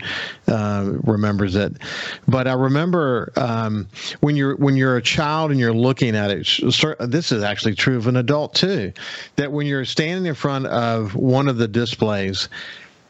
uh, 0.49 0.93
remembers 1.03 1.57
it. 1.57 1.75
But 2.27 2.49
I 2.49 2.55
remember 2.55 3.33
um, 3.37 3.87
when 4.21 4.35
you're 4.35 4.57
when 4.57 4.77
you're 4.77 4.97
a 4.97 5.03
child 5.03 5.51
and 5.51 5.61
you're 5.61 5.75
looking 5.75 6.17
at 6.17 6.31
it. 6.31 6.49
This 7.01 7.33
is 7.33 7.43
actually 7.43 7.75
true 7.75 7.99
of 7.99 8.07
an 8.07 8.17
adult 8.17 8.55
too. 8.55 8.93
That 9.37 9.53
when 9.53 9.67
you're 9.67 9.85
standing 9.85 10.27
in 10.27 10.35
front 10.35 10.67
of 10.67 11.15
one 11.15 11.49
of 11.49 11.59
the 11.59 11.69
displays 11.69 12.49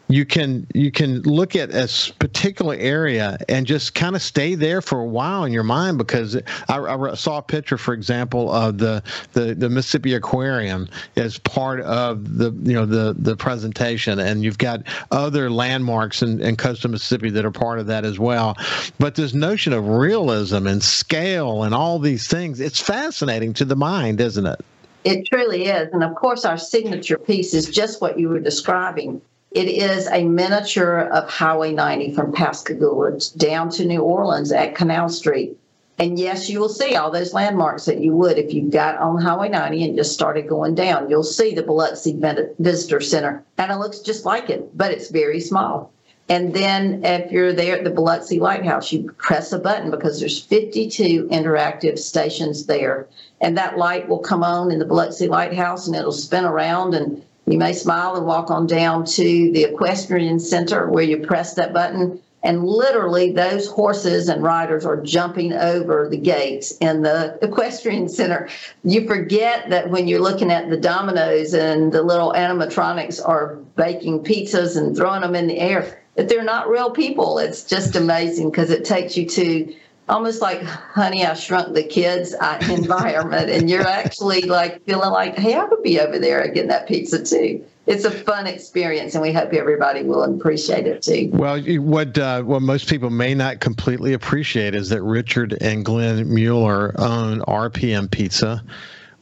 you 0.08 0.24
can 0.26 0.66
you 0.74 0.90
can 0.90 1.22
look 1.22 1.56
at 1.56 1.70
a 1.74 2.12
particular 2.18 2.74
area 2.74 3.38
and 3.48 3.66
just 3.66 3.94
kind 3.94 4.14
of 4.14 4.22
stay 4.22 4.54
there 4.54 4.82
for 4.82 5.00
a 5.00 5.06
while 5.06 5.44
in 5.44 5.52
your 5.52 5.62
mind 5.62 5.96
because 5.98 6.36
I, 6.68 6.78
I, 6.78 7.14
saw 7.14 7.38
a 7.38 7.42
picture, 7.42 7.78
for 7.78 7.94
example, 7.94 8.52
of 8.52 8.78
the, 8.78 9.02
the 9.32 9.54
the 9.54 9.70
Mississippi 9.70 10.14
Aquarium 10.14 10.88
as 11.16 11.38
part 11.38 11.80
of 11.80 12.38
the 12.38 12.52
you 12.62 12.74
know 12.74 12.84
the 12.84 13.14
the 13.18 13.36
presentation, 13.36 14.18
and 14.18 14.44
you've 14.44 14.58
got 14.58 14.82
other 15.10 15.50
landmarks 15.50 16.22
in, 16.22 16.40
in 16.40 16.56
coastal 16.56 16.90
Mississippi 16.90 17.30
that 17.30 17.44
are 17.44 17.50
part 17.50 17.78
of 17.78 17.86
that 17.86 18.04
as 18.04 18.18
well. 18.18 18.56
But 18.98 19.14
this 19.14 19.32
notion 19.32 19.72
of 19.72 19.88
realism 19.88 20.66
and 20.66 20.82
scale 20.82 21.62
and 21.62 21.74
all 21.74 21.98
these 21.98 22.28
things, 22.28 22.60
it's 22.60 22.80
fascinating 22.80 23.54
to 23.54 23.64
the 23.64 23.76
mind, 23.76 24.20
isn't 24.20 24.46
it? 24.46 24.60
It 25.04 25.26
truly 25.26 25.66
is. 25.66 25.92
And 25.92 26.02
of 26.02 26.14
course, 26.14 26.44
our 26.44 26.56
signature 26.56 27.18
piece 27.18 27.54
is 27.54 27.68
just 27.68 28.00
what 28.00 28.18
you 28.18 28.28
were 28.28 28.40
describing 28.40 29.20
it 29.54 29.68
is 29.68 30.08
a 30.08 30.24
miniature 30.24 30.98
of 31.12 31.30
Highway 31.30 31.72
90 31.72 32.12
from 32.12 32.32
Pascagoula 32.32 33.20
down 33.36 33.70
to 33.70 33.84
New 33.84 34.00
Orleans 34.00 34.50
at 34.50 34.74
Canal 34.74 35.08
Street. 35.08 35.56
And 35.96 36.18
yes, 36.18 36.50
you 36.50 36.58
will 36.58 36.68
see 36.68 36.96
all 36.96 37.12
those 37.12 37.32
landmarks 37.32 37.84
that 37.84 38.00
you 38.00 38.16
would 38.16 38.36
if 38.36 38.52
you 38.52 38.68
got 38.68 38.98
on 38.98 39.22
Highway 39.22 39.48
90 39.48 39.84
and 39.84 39.96
just 39.96 40.12
started 40.12 40.48
going 40.48 40.74
down. 40.74 41.08
You'll 41.08 41.22
see 41.22 41.54
the 41.54 41.62
Biloxi 41.62 42.18
Visitor 42.58 43.00
Center, 43.00 43.44
and 43.56 43.70
it 43.70 43.76
looks 43.76 44.00
just 44.00 44.24
like 44.24 44.50
it, 44.50 44.76
but 44.76 44.90
it's 44.90 45.10
very 45.10 45.38
small. 45.38 45.92
And 46.28 46.52
then 46.52 47.04
if 47.04 47.30
you're 47.30 47.52
there 47.52 47.76
at 47.76 47.84
the 47.84 47.90
Biloxi 47.90 48.40
Lighthouse, 48.40 48.90
you 48.90 49.12
press 49.18 49.52
a 49.52 49.58
button 49.58 49.92
because 49.92 50.18
there's 50.18 50.42
52 50.42 51.28
interactive 51.28 51.98
stations 51.98 52.66
there. 52.66 53.06
And 53.40 53.56
that 53.58 53.78
light 53.78 54.08
will 54.08 54.20
come 54.20 54.42
on 54.42 54.72
in 54.72 54.78
the 54.80 54.86
Biloxi 54.86 55.28
Lighthouse 55.28 55.86
and 55.86 55.94
it'll 55.94 56.12
spin 56.12 56.44
around 56.44 56.94
and 56.94 57.22
you 57.46 57.58
may 57.58 57.72
smile 57.72 58.16
and 58.16 58.26
walk 58.26 58.50
on 58.50 58.66
down 58.66 59.04
to 59.04 59.22
the 59.52 59.64
equestrian 59.64 60.40
center 60.40 60.88
where 60.88 61.04
you 61.04 61.18
press 61.18 61.54
that 61.54 61.72
button. 61.72 62.20
And 62.42 62.62
literally, 62.62 63.32
those 63.32 63.66
horses 63.66 64.28
and 64.28 64.42
riders 64.42 64.84
are 64.84 65.00
jumping 65.00 65.54
over 65.54 66.08
the 66.10 66.18
gates 66.18 66.76
in 66.78 67.00
the 67.00 67.38
equestrian 67.40 68.08
center. 68.08 68.50
You 68.82 69.06
forget 69.06 69.70
that 69.70 69.88
when 69.88 70.08
you're 70.08 70.20
looking 70.20 70.50
at 70.50 70.68
the 70.68 70.76
dominoes 70.76 71.54
and 71.54 71.90
the 71.90 72.02
little 72.02 72.32
animatronics 72.32 73.26
are 73.26 73.56
baking 73.76 74.24
pizzas 74.24 74.76
and 74.76 74.94
throwing 74.94 75.22
them 75.22 75.34
in 75.34 75.46
the 75.46 75.58
air, 75.58 76.02
that 76.16 76.28
they're 76.28 76.44
not 76.44 76.68
real 76.68 76.90
people. 76.90 77.38
It's 77.38 77.64
just 77.64 77.96
amazing 77.96 78.50
because 78.50 78.70
it 78.70 78.84
takes 78.84 79.16
you 79.16 79.26
to 79.26 79.74
almost 80.08 80.42
like 80.42 80.62
honey 80.62 81.24
i 81.24 81.34
shrunk 81.34 81.74
the 81.74 81.82
kids 81.82 82.34
environment 82.70 83.50
and 83.50 83.70
you're 83.70 83.86
actually 83.86 84.42
like 84.42 84.84
feeling 84.84 85.10
like 85.10 85.36
hey 85.38 85.56
i 85.56 85.66
could 85.66 85.82
be 85.82 86.00
over 86.00 86.18
there 86.18 86.46
getting 86.48 86.68
that 86.68 86.86
pizza 86.86 87.22
too 87.22 87.64
it's 87.86 88.04
a 88.04 88.10
fun 88.10 88.46
experience 88.46 89.14
and 89.14 89.22
we 89.22 89.32
hope 89.32 89.52
everybody 89.52 90.02
will 90.02 90.22
appreciate 90.22 90.86
it 90.86 91.02
too 91.02 91.30
well 91.32 91.60
what 91.80 92.16
uh, 92.18 92.42
what 92.42 92.62
most 92.62 92.88
people 92.88 93.10
may 93.10 93.34
not 93.34 93.60
completely 93.60 94.12
appreciate 94.12 94.74
is 94.74 94.88
that 94.88 95.02
richard 95.02 95.56
and 95.60 95.84
glenn 95.84 96.32
mueller 96.32 96.94
own 96.98 97.40
rpm 97.40 98.10
pizza 98.10 98.62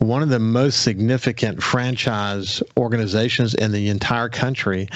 one 0.03 0.23
of 0.23 0.29
the 0.29 0.39
most 0.39 0.83
significant 0.83 1.63
franchise 1.63 2.63
organizations 2.77 3.55
in 3.55 3.73
the 3.73 3.89
entire 3.89 4.29
country. 4.29 4.89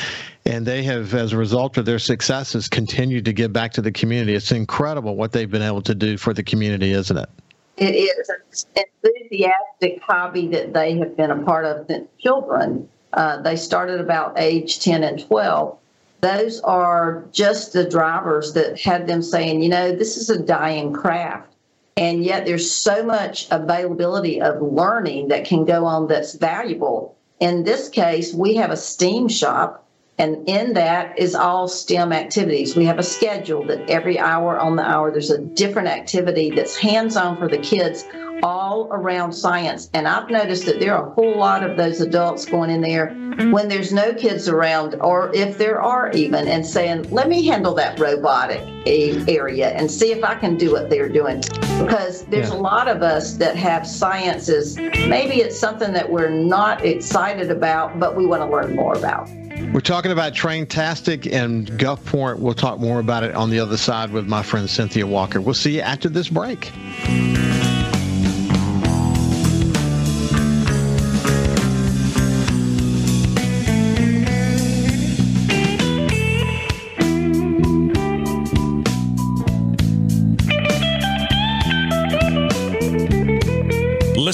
And 0.46 0.64
they 0.64 0.82
have, 0.84 1.12
as 1.14 1.32
a 1.32 1.36
result 1.36 1.76
of 1.76 1.84
their 1.84 1.98
successes, 1.98 2.68
continued 2.68 3.24
to 3.24 3.32
give 3.32 3.52
back 3.52 3.72
to 3.72 3.82
the 3.82 3.92
community. 3.92 4.34
It's 4.34 4.52
incredible 4.52 5.16
what 5.16 5.32
they've 5.32 5.50
been 5.50 5.62
able 5.62 5.82
to 5.82 5.94
do 5.94 6.16
for 6.16 6.32
the 6.32 6.42
community, 6.42 6.92
isn't 6.92 7.16
it? 7.16 7.28
It 7.76 7.94
is. 7.94 8.30
An 8.76 8.84
enthusiastic 9.04 10.00
hobby 10.02 10.46
that 10.48 10.72
they 10.72 10.96
have 10.98 11.16
been 11.16 11.30
a 11.30 11.42
part 11.42 11.64
of 11.64 11.86
since 11.88 12.08
children. 12.18 12.88
Uh, 13.12 13.42
they 13.42 13.56
started 13.56 14.00
about 14.00 14.38
age 14.38 14.78
10 14.80 15.02
and 15.02 15.26
12. 15.26 15.76
Those 16.20 16.60
are 16.60 17.24
just 17.32 17.72
the 17.72 17.88
drivers 17.88 18.54
that 18.54 18.80
had 18.80 19.06
them 19.06 19.22
saying, 19.22 19.62
you 19.62 19.68
know, 19.68 19.92
this 19.92 20.16
is 20.16 20.30
a 20.30 20.40
dying 20.40 20.92
craft 20.92 21.56
and 21.96 22.24
yet 22.24 22.44
there's 22.44 22.70
so 22.70 23.02
much 23.02 23.46
availability 23.50 24.40
of 24.40 24.60
learning 24.60 25.28
that 25.28 25.46
can 25.46 25.64
go 25.64 25.86
on 25.86 26.06
that's 26.08 26.34
valuable. 26.34 27.16
In 27.40 27.64
this 27.64 27.88
case, 27.88 28.34
we 28.34 28.54
have 28.56 28.70
a 28.70 28.76
STEAM 28.76 29.28
shop, 29.28 29.85
and 30.18 30.48
in 30.48 30.72
that 30.74 31.18
is 31.18 31.34
all 31.34 31.68
STEM 31.68 32.12
activities. 32.12 32.76
We 32.76 32.86
have 32.86 32.98
a 32.98 33.02
schedule 33.02 33.64
that 33.66 33.90
every 33.90 34.18
hour 34.18 34.58
on 34.58 34.76
the 34.76 34.82
hour 34.82 35.10
there's 35.10 35.30
a 35.30 35.38
different 35.38 35.88
activity 35.88 36.50
that's 36.50 36.76
hands 36.76 37.16
on 37.16 37.36
for 37.36 37.48
the 37.48 37.58
kids 37.58 38.04
all 38.42 38.88
around 38.90 39.32
science. 39.32 39.90
And 39.92 40.06
I've 40.06 40.30
noticed 40.30 40.66
that 40.66 40.80
there 40.80 40.94
are 40.94 41.08
a 41.08 41.14
whole 41.14 41.36
lot 41.36 41.62
of 41.62 41.76
those 41.76 42.00
adults 42.00 42.44
going 42.44 42.70
in 42.70 42.80
there 42.80 43.14
when 43.50 43.68
there's 43.68 43.92
no 43.92 44.14
kids 44.14 44.48
around, 44.48 44.94
or 45.00 45.34
if 45.34 45.58
there 45.58 45.80
are 45.80 46.10
even, 46.12 46.48
and 46.48 46.64
saying, 46.64 47.10
let 47.10 47.28
me 47.28 47.46
handle 47.46 47.74
that 47.74 47.98
robotic 47.98 48.60
area 48.86 49.70
and 49.70 49.90
see 49.90 50.12
if 50.12 50.24
I 50.24 50.34
can 50.34 50.56
do 50.56 50.72
what 50.72 50.88
they're 50.88 51.08
doing. 51.08 51.40
Because 51.78 52.24
there's 52.26 52.50
yeah. 52.50 52.56
a 52.56 52.58
lot 52.58 52.88
of 52.88 53.02
us 53.02 53.34
that 53.34 53.56
have 53.56 53.86
sciences. 53.86 54.76
Maybe 54.76 55.36
it's 55.36 55.58
something 55.58 55.92
that 55.92 56.10
we're 56.10 56.30
not 56.30 56.84
excited 56.84 57.50
about, 57.50 57.98
but 57.98 58.16
we 58.16 58.26
want 58.26 58.42
to 58.42 58.48
learn 58.48 58.74
more 58.74 58.94
about. 58.94 59.28
We're 59.72 59.80
talking 59.80 60.12
about 60.12 60.32
Traintastic 60.32 61.30
and 61.32 61.66
Gulfport. 61.66 62.38
We'll 62.38 62.54
talk 62.54 62.78
more 62.78 62.98
about 62.98 63.24
it 63.24 63.34
on 63.34 63.50
the 63.50 63.60
other 63.60 63.76
side 63.76 64.10
with 64.10 64.26
my 64.26 64.42
friend 64.42 64.68
Cynthia 64.68 65.06
Walker. 65.06 65.40
We'll 65.40 65.54
see 65.54 65.76
you 65.76 65.80
after 65.82 66.08
this 66.08 66.28
break. 66.28 66.72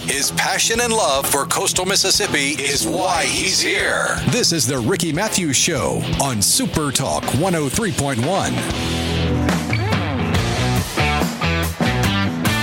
His 0.00 0.32
passion 0.32 0.80
and 0.80 0.92
love 0.92 1.28
for 1.28 1.46
coastal 1.46 1.86
Mississippi 1.86 2.60
is 2.60 2.88
why 2.88 3.22
he's 3.22 3.60
here. 3.60 4.16
This 4.30 4.50
is 4.50 4.66
The 4.66 4.80
Ricky 4.80 5.12
Mathews 5.12 5.54
Show 5.54 6.02
on 6.20 6.42
Super 6.42 6.90
Talk 6.90 7.22
103.1. 7.22 9.11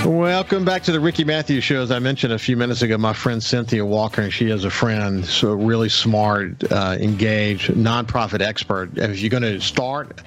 Welcome 0.10 0.66
back 0.66 0.82
to 0.86 0.92
the 0.92 1.00
Ricky 1.00 1.24
Mathews 1.24 1.64
Show. 1.64 1.84
As 1.84 1.92
I 1.92 2.00
mentioned 2.00 2.34
a 2.34 2.40
few 2.40 2.58
minutes 2.58 2.82
ago, 2.82 2.98
my 2.98 3.14
friend 3.14 3.44
Cynthia 3.44 3.86
Walker, 3.86 4.24
and 4.24 4.34
she 4.34 4.50
has 4.50 4.64
a 4.64 4.70
friend, 4.72 5.24
so 5.24 5.54
really 5.54 5.88
smart, 5.88 6.64
uh, 6.72 6.98
engaged, 7.00 7.70
nonprofit 7.70 8.42
expert. 8.42 8.98
If 8.98 9.20
you're 9.20 9.30
going 9.30 9.44
to 9.44 9.62
start 9.62 10.22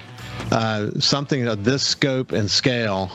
uh, 0.53 0.91
something 1.01 1.49
of 1.49 1.65
this 1.65 1.85
scope 1.85 2.31
and 2.31 2.49
scale, 2.49 3.11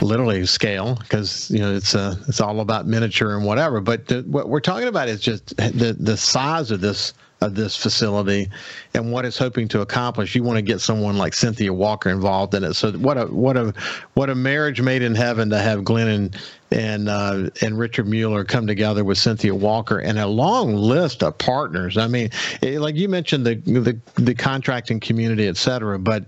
literally 0.00 0.44
scale, 0.44 0.96
because 0.96 1.48
you 1.52 1.60
know 1.60 1.72
it's 1.72 1.94
uh, 1.94 2.16
it's 2.26 2.40
all 2.40 2.58
about 2.58 2.88
miniature 2.88 3.36
and 3.36 3.46
whatever. 3.46 3.80
But 3.80 4.08
the, 4.08 4.22
what 4.22 4.48
we're 4.48 4.58
talking 4.58 4.88
about 4.88 5.08
is 5.08 5.20
just 5.20 5.56
the 5.56 5.96
the 5.96 6.16
size 6.16 6.72
of 6.72 6.80
this 6.80 7.14
of 7.42 7.54
this 7.54 7.76
facility 7.76 8.48
and 8.94 9.12
what 9.12 9.24
it's 9.24 9.36
hoping 9.36 9.68
to 9.68 9.80
accomplish. 9.80 10.34
You 10.34 10.42
want 10.42 10.58
to 10.58 10.62
get 10.62 10.80
someone 10.80 11.18
like 11.18 11.34
Cynthia 11.34 11.72
Walker 11.72 12.08
involved 12.08 12.54
in 12.54 12.64
it. 12.64 12.74
So 12.74 12.92
what 12.92 13.18
a 13.18 13.26
what 13.26 13.56
a 13.56 13.74
what 14.14 14.30
a 14.30 14.34
marriage 14.34 14.80
made 14.80 15.02
in 15.02 15.14
heaven 15.14 15.50
to 15.50 15.58
have 15.58 15.84
Glenn 15.84 16.08
and 16.08 16.36
and 16.70 17.08
uh, 17.08 17.50
and 17.60 17.78
Richard 17.78 18.06
Mueller 18.06 18.44
come 18.44 18.66
together 18.66 19.04
with 19.04 19.18
Cynthia 19.18 19.54
Walker 19.54 19.98
and 19.98 20.18
a 20.18 20.26
long 20.26 20.74
list 20.74 21.22
of 21.22 21.36
partners. 21.36 21.98
I 21.98 22.06
mean, 22.06 22.30
it, 22.62 22.80
like 22.80 22.94
you 22.94 23.08
mentioned 23.08 23.44
the, 23.44 23.56
the 23.56 23.98
the 24.14 24.34
contracting 24.34 25.00
community, 25.00 25.48
et 25.48 25.56
cetera, 25.56 25.98
but 25.98 26.26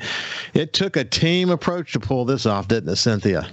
it 0.52 0.72
took 0.72 0.96
a 0.96 1.04
team 1.04 1.50
approach 1.50 1.92
to 1.92 2.00
pull 2.00 2.24
this 2.24 2.44
off, 2.44 2.68
didn't 2.68 2.90
it, 2.90 2.96
Cynthia? 2.96 3.48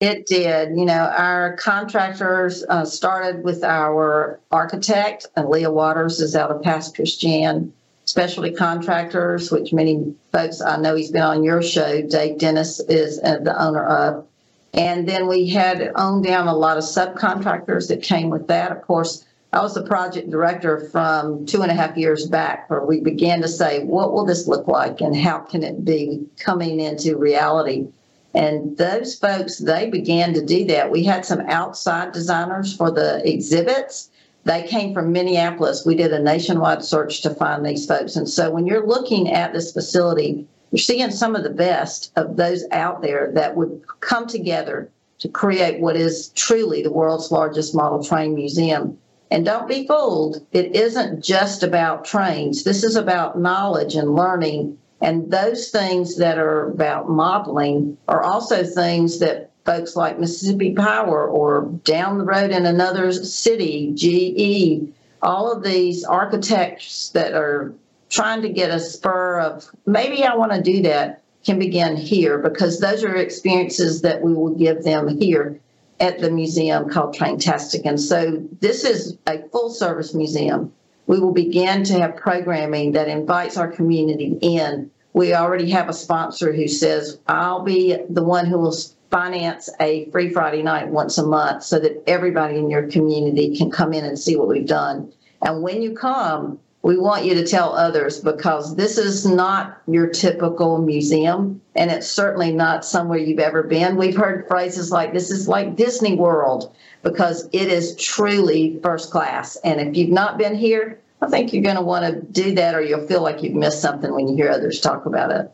It 0.00 0.26
did. 0.26 0.76
You 0.76 0.84
know, 0.84 1.10
our 1.16 1.56
contractors 1.56 2.62
uh, 2.68 2.84
started 2.84 3.42
with 3.42 3.64
our 3.64 4.40
architect, 4.50 5.26
and 5.36 5.48
Leah 5.48 5.70
Waters 5.70 6.20
is 6.20 6.36
out 6.36 6.50
of 6.50 6.62
Pass 6.62 6.92
Christian. 6.92 7.72
Specialty 8.04 8.52
contractors, 8.52 9.50
which 9.50 9.72
many 9.72 10.14
folks 10.30 10.60
I 10.60 10.76
know 10.76 10.94
he's 10.94 11.10
been 11.10 11.22
on 11.22 11.42
your 11.42 11.60
show. 11.60 12.02
Dave 12.02 12.38
Dennis 12.38 12.78
is 12.78 13.18
uh, 13.24 13.38
the 13.38 13.60
owner 13.60 13.84
of. 13.84 14.26
And 14.74 15.08
then 15.08 15.26
we 15.26 15.48
had 15.48 15.90
owned 15.96 16.22
down 16.24 16.46
a 16.46 16.54
lot 16.54 16.76
of 16.76 16.84
subcontractors 16.84 17.88
that 17.88 18.02
came 18.02 18.28
with 18.30 18.46
that. 18.48 18.70
Of 18.70 18.82
course, 18.82 19.24
I 19.52 19.62
was 19.62 19.74
the 19.74 19.82
project 19.82 20.30
director 20.30 20.88
from 20.90 21.46
two 21.46 21.62
and 21.62 21.70
a 21.70 21.74
half 21.74 21.96
years 21.96 22.26
back, 22.26 22.68
where 22.68 22.84
we 22.84 23.00
began 23.00 23.40
to 23.40 23.48
say, 23.48 23.82
what 23.82 24.12
will 24.12 24.26
this 24.26 24.46
look 24.46 24.68
like 24.68 25.00
and 25.00 25.16
how 25.16 25.38
can 25.38 25.62
it 25.62 25.84
be 25.84 26.26
coming 26.38 26.78
into 26.78 27.16
reality? 27.16 27.88
And 28.36 28.76
those 28.76 29.14
folks, 29.14 29.56
they 29.56 29.88
began 29.88 30.34
to 30.34 30.44
do 30.44 30.66
that. 30.66 30.90
We 30.90 31.02
had 31.02 31.24
some 31.24 31.40
outside 31.48 32.12
designers 32.12 32.76
for 32.76 32.90
the 32.90 33.26
exhibits. 33.26 34.10
They 34.44 34.62
came 34.64 34.92
from 34.92 35.10
Minneapolis. 35.10 35.86
We 35.86 35.94
did 35.94 36.12
a 36.12 36.22
nationwide 36.22 36.84
search 36.84 37.22
to 37.22 37.34
find 37.34 37.64
these 37.64 37.86
folks. 37.86 38.14
And 38.14 38.28
so 38.28 38.50
when 38.50 38.66
you're 38.66 38.86
looking 38.86 39.32
at 39.32 39.54
this 39.54 39.72
facility, 39.72 40.46
you're 40.70 40.78
seeing 40.78 41.10
some 41.10 41.34
of 41.34 41.44
the 41.44 41.50
best 41.50 42.12
of 42.14 42.36
those 42.36 42.64
out 42.72 43.00
there 43.00 43.32
that 43.32 43.56
would 43.56 43.82
come 44.00 44.26
together 44.26 44.90
to 45.20 45.28
create 45.28 45.80
what 45.80 45.96
is 45.96 46.28
truly 46.34 46.82
the 46.82 46.92
world's 46.92 47.32
largest 47.32 47.74
model 47.74 48.04
train 48.04 48.34
museum. 48.34 48.98
And 49.30 49.46
don't 49.46 49.66
be 49.66 49.86
fooled, 49.86 50.46
it 50.52 50.76
isn't 50.76 51.24
just 51.24 51.62
about 51.62 52.04
trains. 52.04 52.64
This 52.64 52.84
is 52.84 52.96
about 52.96 53.40
knowledge 53.40 53.96
and 53.96 54.14
learning. 54.14 54.78
And 55.00 55.30
those 55.30 55.68
things 55.68 56.16
that 56.16 56.38
are 56.38 56.70
about 56.70 57.08
modeling 57.08 57.98
are 58.08 58.22
also 58.22 58.64
things 58.64 59.18
that 59.18 59.50
folks 59.64 59.96
like 59.96 60.18
Mississippi 60.18 60.74
Power 60.74 61.26
or 61.26 61.70
down 61.84 62.18
the 62.18 62.24
road 62.24 62.50
in 62.50 62.64
another 62.66 63.12
city, 63.12 63.92
GE, 63.94 64.92
all 65.22 65.52
of 65.52 65.62
these 65.62 66.04
architects 66.04 67.10
that 67.10 67.34
are 67.34 67.74
trying 68.08 68.42
to 68.42 68.48
get 68.48 68.70
a 68.70 68.78
spur 68.78 69.40
of 69.40 69.68
maybe 69.84 70.24
I 70.24 70.36
want 70.36 70.52
to 70.52 70.62
do 70.62 70.82
that 70.82 71.22
can 71.44 71.58
begin 71.58 71.96
here 71.96 72.38
because 72.38 72.80
those 72.80 73.04
are 73.04 73.14
experiences 73.16 74.02
that 74.02 74.22
we 74.22 74.32
will 74.32 74.54
give 74.54 74.84
them 74.84 75.08
here 75.20 75.60
at 75.98 76.18
the 76.18 76.30
museum 76.30 76.88
called 76.88 77.14
Traintastic. 77.14 77.82
And 77.84 78.00
so 78.00 78.46
this 78.60 78.84
is 78.84 79.16
a 79.26 79.48
full 79.48 79.70
service 79.70 80.14
museum. 80.14 80.72
We 81.06 81.20
will 81.20 81.32
begin 81.32 81.84
to 81.84 81.98
have 82.00 82.16
programming 82.16 82.92
that 82.92 83.08
invites 83.08 83.56
our 83.56 83.68
community 83.68 84.36
in. 84.40 84.90
We 85.12 85.34
already 85.34 85.70
have 85.70 85.88
a 85.88 85.94
sponsor 85.94 86.52
who 86.52 86.68
says, 86.68 87.18
I'll 87.26 87.62
be 87.62 87.96
the 88.10 88.24
one 88.24 88.46
who 88.46 88.58
will 88.58 88.76
finance 89.10 89.70
a 89.80 90.10
free 90.10 90.30
Friday 90.30 90.62
night 90.62 90.88
once 90.88 91.16
a 91.16 91.26
month 91.26 91.62
so 91.62 91.78
that 91.78 92.02
everybody 92.06 92.58
in 92.58 92.68
your 92.68 92.88
community 92.88 93.56
can 93.56 93.70
come 93.70 93.92
in 93.92 94.04
and 94.04 94.18
see 94.18 94.36
what 94.36 94.48
we've 94.48 94.66
done. 94.66 95.12
And 95.42 95.62
when 95.62 95.80
you 95.80 95.94
come, 95.94 96.58
we 96.86 96.96
want 96.96 97.24
you 97.24 97.34
to 97.34 97.44
tell 97.44 97.74
others 97.74 98.20
because 98.20 98.76
this 98.76 98.96
is 98.96 99.26
not 99.26 99.82
your 99.88 100.06
typical 100.06 100.78
museum 100.78 101.60
and 101.74 101.90
it's 101.90 102.08
certainly 102.08 102.52
not 102.52 102.84
somewhere 102.84 103.18
you've 103.18 103.40
ever 103.40 103.64
been. 103.64 103.96
We've 103.96 104.16
heard 104.16 104.46
phrases 104.46 104.92
like 104.92 105.12
this 105.12 105.32
is 105.32 105.48
like 105.48 105.74
Disney 105.74 106.14
World 106.14 106.72
because 107.02 107.48
it 107.50 107.72
is 107.72 107.96
truly 107.96 108.78
first 108.84 109.10
class. 109.10 109.56
And 109.64 109.80
if 109.80 109.96
you've 109.96 110.10
not 110.10 110.38
been 110.38 110.54
here, 110.54 111.00
I 111.20 111.26
think 111.26 111.52
you're 111.52 111.64
going 111.64 111.74
to 111.74 111.82
want 111.82 112.04
to 112.06 112.20
do 112.20 112.54
that 112.54 112.76
or 112.76 112.82
you'll 112.82 113.08
feel 113.08 113.20
like 113.20 113.42
you've 113.42 113.54
missed 113.54 113.82
something 113.82 114.14
when 114.14 114.28
you 114.28 114.36
hear 114.36 114.50
others 114.50 114.78
talk 114.78 115.06
about 115.06 115.32
it. 115.32 115.50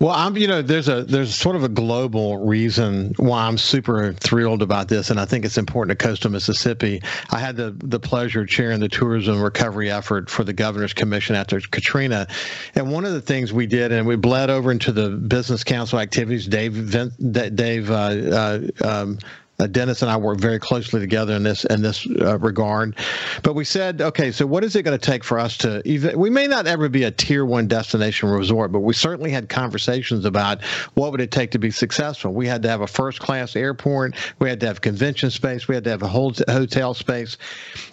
Well, 0.00 0.10
I'm 0.10 0.36
you 0.36 0.48
know 0.48 0.60
there's 0.60 0.88
a 0.88 1.04
there's 1.04 1.34
sort 1.34 1.54
of 1.54 1.62
a 1.62 1.68
global 1.68 2.38
reason 2.38 3.14
why 3.16 3.46
I'm 3.46 3.56
super 3.56 4.12
thrilled 4.14 4.60
about 4.60 4.88
this, 4.88 5.10
and 5.10 5.20
I 5.20 5.24
think 5.24 5.44
it's 5.44 5.56
important 5.56 5.98
to 5.98 6.04
coastal 6.04 6.30
Mississippi. 6.30 7.00
I 7.30 7.38
had 7.38 7.56
the 7.56 7.76
the 7.78 8.00
pleasure 8.00 8.42
of 8.42 8.48
chairing 8.48 8.80
the 8.80 8.88
tourism 8.88 9.40
recovery 9.40 9.90
effort 9.90 10.28
for 10.28 10.42
the 10.42 10.52
governor's 10.52 10.94
commission 10.94 11.36
after 11.36 11.60
Katrina, 11.60 12.26
and 12.74 12.90
one 12.90 13.04
of 13.04 13.12
the 13.12 13.20
things 13.20 13.52
we 13.52 13.66
did, 13.66 13.92
and 13.92 14.04
we 14.06 14.16
bled 14.16 14.50
over 14.50 14.72
into 14.72 14.90
the 14.90 15.10
business 15.10 15.62
council 15.62 16.00
activities. 16.00 16.48
Dave 16.48 16.90
Dave 17.32 17.90
uh, 17.90 17.94
uh, 17.94 18.60
um, 18.84 19.18
uh, 19.58 19.66
Dennis 19.66 20.02
and 20.02 20.10
I 20.10 20.16
work 20.16 20.38
very 20.38 20.58
closely 20.58 21.00
together 21.00 21.34
in 21.34 21.42
this 21.42 21.64
in 21.66 21.82
this 21.82 22.06
uh, 22.20 22.38
regard. 22.38 22.96
But 23.42 23.54
we 23.54 23.64
said, 23.64 24.00
okay, 24.00 24.32
so 24.32 24.46
what 24.46 24.64
is 24.64 24.74
it 24.74 24.82
going 24.82 24.98
to 24.98 25.04
take 25.04 25.22
for 25.22 25.38
us 25.38 25.56
to 25.58 25.80
even? 25.88 26.18
We 26.18 26.30
may 26.30 26.46
not 26.46 26.66
ever 26.66 26.88
be 26.88 27.04
a 27.04 27.10
tier 27.10 27.44
one 27.44 27.68
destination 27.68 28.28
resort, 28.28 28.72
but 28.72 28.80
we 28.80 28.94
certainly 28.94 29.30
had 29.30 29.48
conversations 29.48 30.24
about 30.24 30.62
what 30.94 31.12
would 31.12 31.20
it 31.20 31.30
take 31.30 31.52
to 31.52 31.58
be 31.58 31.70
successful. 31.70 32.32
We 32.32 32.48
had 32.48 32.62
to 32.62 32.68
have 32.68 32.80
a 32.80 32.86
first 32.86 33.20
class 33.20 33.54
airport. 33.54 34.16
We 34.40 34.48
had 34.48 34.60
to 34.60 34.66
have 34.66 34.80
convention 34.80 35.30
space. 35.30 35.68
We 35.68 35.74
had 35.74 35.84
to 35.84 35.90
have 35.90 36.02
a 36.02 36.08
whole 36.08 36.32
hotel 36.48 36.94
space, 36.94 37.36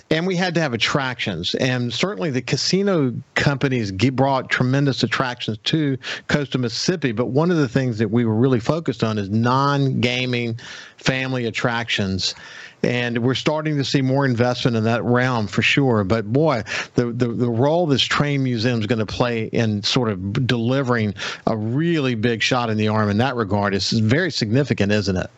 and 0.10 0.26
we 0.26 0.36
had 0.36 0.56
to 0.56 0.62
have 0.62 0.74
attractions. 0.74 1.54
And 1.56 1.94
certainly 1.94 2.32
the 2.32 2.42
casino 2.42 3.14
companies 3.36 3.92
brought 3.92 4.50
tremendous 4.50 5.04
attractions 5.04 5.60
to 5.66 5.98
coastal 6.28 6.60
Mississippi. 6.60 7.12
But 7.12 7.28
one 7.28 7.52
of 7.52 7.58
the 7.58 7.70
things 7.70 7.98
that 8.00 8.10
we 8.10 8.26
were 8.26 8.36
really 8.36 8.60
focused 8.60 9.04
on 9.04 9.18
is 9.18 9.30
non 9.30 10.02
gaming 10.02 10.60
family 11.02 11.46
attractions 11.46 12.36
and 12.84 13.18
we're 13.20 13.36
starting 13.36 13.78
to 13.78 13.84
see 13.84 14.02
more 14.02 14.26
investment 14.26 14.76
in 14.76 14.84
that 14.86 15.04
realm 15.04 15.48
for 15.48 15.62
sure. 15.62 16.04
But 16.04 16.32
boy, 16.32 16.64
the 16.96 17.08
the, 17.12 17.28
the 17.28 17.50
role 17.50 17.86
this 17.86 18.02
train 18.02 18.44
museum 18.44 18.80
is 18.80 18.88
going 18.88 19.00
to 19.00 19.06
play 19.06 19.46
in 19.46 19.84
sort 19.84 20.10
of 20.10 20.48
delivering 20.48 21.14
a 21.48 21.56
really 21.56 22.16
big 22.16 22.42
shot 22.42 22.70
in 22.70 22.78
the 22.78 22.88
arm 22.88 23.10
in 23.10 23.18
that 23.18 23.36
regard 23.36 23.74
is 23.74 23.92
very 23.92 24.32
significant, 24.32 24.92
isn't 24.92 25.18
it? 25.18 25.30